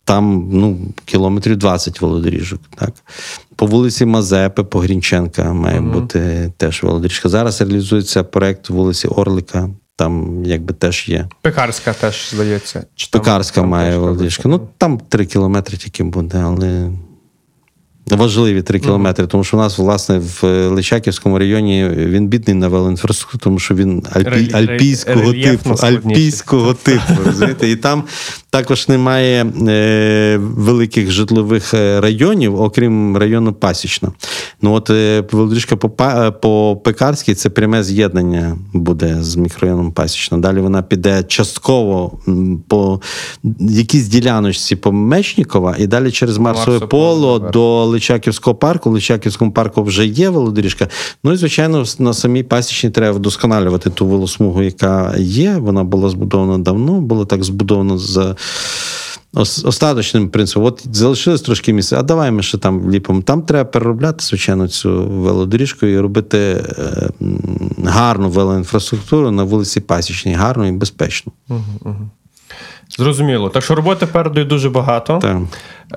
там 0.03 0.49
ну, 0.51 0.77
кілометрів 1.05 1.57
20 1.57 2.01
велодоріжок. 2.01 2.59
Так? 2.75 2.93
По 3.55 3.65
вулиці 3.65 4.05
Мазепи, 4.05 4.63
по 4.63 4.79
Грінченка 4.79 5.53
має 5.53 5.81
бути 5.81 6.51
теж 6.57 6.83
велодоріжка. 6.83 7.29
Зараз 7.29 7.61
реалізується 7.61 8.23
проект 8.23 8.69
вулиці 8.69 9.07
Орлика. 9.07 9.69
Там 9.99 10.45
якби 10.45 10.73
теж 10.73 11.09
є. 11.09 11.27
Пекарська 11.41 11.93
теж 11.93 12.29
здається. 12.33 12.85
Чи 12.95 13.07
Пекарська 13.11 13.61
там 13.61 13.69
має 13.69 13.97
Володішка. 13.97 14.49
Ну 14.49 14.67
там 14.77 14.99
3 15.09 15.25
кілометри 15.25 15.77
тільки 15.77 16.03
буде, 16.03 16.37
але. 16.37 16.89
Важливі 18.07 18.61
3 18.61 18.79
кілометри, 18.79 19.27
тому 19.27 19.43
що 19.43 19.57
у 19.57 19.59
нас, 19.59 19.77
власне, 19.77 20.19
в 20.19 20.67
Личаківському 20.67 21.39
районі 21.39 21.89
він 21.89 22.27
бідний 22.27 22.55
на 22.55 22.67
велоінфраструктуру, 22.67 23.41
тому 23.43 23.59
що 23.59 23.75
він 23.75 24.03
альпі, 24.13 24.53
альпійського 24.53 25.33
типу. 25.33 25.75
Альпійського 25.81 26.73
типу. 26.83 27.13
розумієте? 27.25 27.69
І 27.69 27.75
там 27.75 28.03
також 28.49 28.87
немає 28.87 29.45
е, 29.67 30.37
великих 30.37 31.11
житлових 31.11 31.73
е, 31.73 32.01
районів, 32.01 32.61
окрім 32.61 33.17
району 33.17 33.53
Пасічна. 33.53 34.11
Ну 34.61 34.73
от 34.73 34.89
е, 34.89 35.23
велодоріжка 35.31 35.75
по, 35.75 35.89
по 36.41 36.77
Пекарській 36.83 37.35
це 37.35 37.49
пряме 37.49 37.83
з'єднання 37.83 38.57
буде 38.73 39.17
з 39.21 39.35
мікрорайоном 39.35 39.91
Пасічна. 39.91 40.37
Далі 40.37 40.59
вона 40.59 40.81
піде 40.81 41.23
частково 41.23 42.19
по 42.67 43.01
якійсь 43.59 44.07
діляночці 44.07 44.75
по 44.75 44.91
Мечнікова 44.91 45.75
і 45.79 45.87
далі 45.87 46.11
через 46.11 46.37
Марсове 46.37 46.79
поло 46.79 47.39
до 47.39 47.85
Личаківського 47.85 48.55
парку. 48.55 48.89
В 48.89 48.93
Личаківському 48.93 49.51
парку 49.51 49.83
вже 49.83 50.05
є 50.05 50.29
велодоріжка. 50.29 50.87
Ну 51.23 51.33
і 51.33 51.35
звичайно, 51.35 51.85
на 51.99 52.13
самій 52.13 52.43
пасічні 52.43 52.89
треба 52.89 53.17
вдосконалювати 53.17 53.89
ту 53.89 54.05
велосмугу, 54.05 54.63
яка 54.63 55.15
є. 55.17 55.57
Вона 55.59 55.83
була 55.83 56.09
збудована 56.09 56.57
давно, 56.57 57.01
було 57.01 57.25
так 57.25 57.43
збудовано 57.43 57.97
за. 57.97 58.35
Ос- 59.33 59.65
Остаточним 59.65 60.29
принципом, 60.29 60.63
от 60.63 60.87
залишилось 60.91 61.41
трошки 61.41 61.73
місця, 61.73 61.99
а 61.99 62.03
давай 62.03 62.31
ми 62.31 62.43
ще 62.43 62.57
там 62.57 62.79
вліпимо. 62.81 63.21
Там 63.21 63.41
треба 63.41 63.69
переробляти, 63.69 64.25
звичайно, 64.25 64.67
цю 64.67 65.03
велодоріжку 65.07 65.85
і 65.85 65.99
робити 65.99 66.37
е, 66.37 67.09
гарну 67.85 68.29
велоінфраструктуру 68.29 69.31
на 69.31 69.43
вулиці 69.43 69.79
Пасічній, 69.79 70.33
гарну 70.33 70.67
і 70.67 70.71
безпечну. 70.71 71.31
Зрозуміло. 72.97 73.49
Так 73.49 73.63
що 73.63 73.75
роботи 73.75 74.05
передаю 74.05 74.45
дуже 74.45 74.69
багато. 74.69 75.17
Так. 75.21 75.37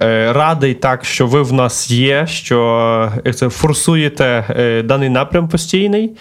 Е, 0.03 0.33
Радий 0.33 0.75
так, 0.75 1.05
що 1.05 1.27
ви 1.27 1.43
в 1.43 1.53
нас 1.53 1.91
є, 1.91 2.27
що 2.27 3.13
е, 3.27 3.33
це 3.33 3.49
форсуєте 3.49 4.25
е, 4.51 4.83
даний 4.83 5.09
напрям 5.09 5.49
постійний. 5.49 6.13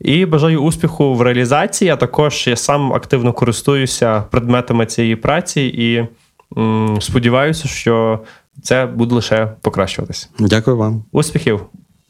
І 0.00 0.26
бажаю 0.26 0.62
успіху 0.62 1.14
в 1.14 1.22
реалізації. 1.22 1.90
А 1.90 1.96
також 1.96 2.46
я 2.46 2.56
сам 2.56 2.92
активно 2.92 3.32
користуюся 3.32 4.20
предметами 4.30 4.86
цієї 4.86 5.16
праці 5.16 5.60
і 5.60 6.06
м, 6.60 6.98
сподіваюся, 7.00 7.68
що 7.68 8.20
це 8.62 8.86
буде 8.86 9.14
лише 9.14 9.52
покращуватись. 9.62 10.30
Дякую 10.38 10.76
вам. 10.76 11.04
Успіхів! 11.12 11.60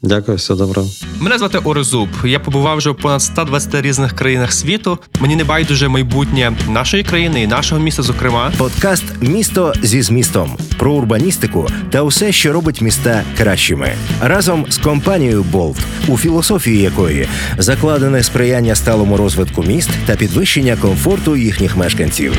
Дякую, 0.01 0.37
все 0.37 0.55
добре. 0.55 0.81
Мене 1.19 1.37
звати 1.37 1.57
Орезуб. 1.57 2.09
Я 2.25 2.39
побував 2.39 2.77
вже 2.77 2.89
в 2.89 2.97
понад 2.97 3.21
120 3.21 3.81
різних 3.81 4.15
країнах 4.15 4.53
світу. 4.53 4.99
Мені 5.19 5.35
не 5.35 5.43
байдуже 5.43 5.87
майбутнє 5.87 6.53
нашої 6.69 7.03
країни 7.03 7.43
і 7.43 7.47
нашого 7.47 7.81
міста, 7.81 8.03
зокрема. 8.03 8.51
Подкаст 8.57 9.03
Місто 9.21 9.73
зі 9.81 10.01
змістом 10.01 10.57
про 10.77 10.93
урбаністику 10.93 11.67
та 11.89 12.01
усе, 12.01 12.31
що 12.31 12.53
робить 12.53 12.81
міста 12.81 13.23
кращими. 13.37 13.91
Разом 14.21 14.65
з 14.69 14.77
компанією 14.77 15.43
Болт, 15.43 15.77
у 16.07 16.17
філософії 16.17 16.81
якої 16.81 17.27
закладене 17.57 18.23
сприяння 18.23 18.75
сталому 18.75 19.17
розвитку 19.17 19.63
міст 19.63 19.89
та 20.05 20.15
підвищення 20.15 20.75
комфорту 20.75 21.35
їхніх 21.35 21.77
мешканців. 21.77 22.37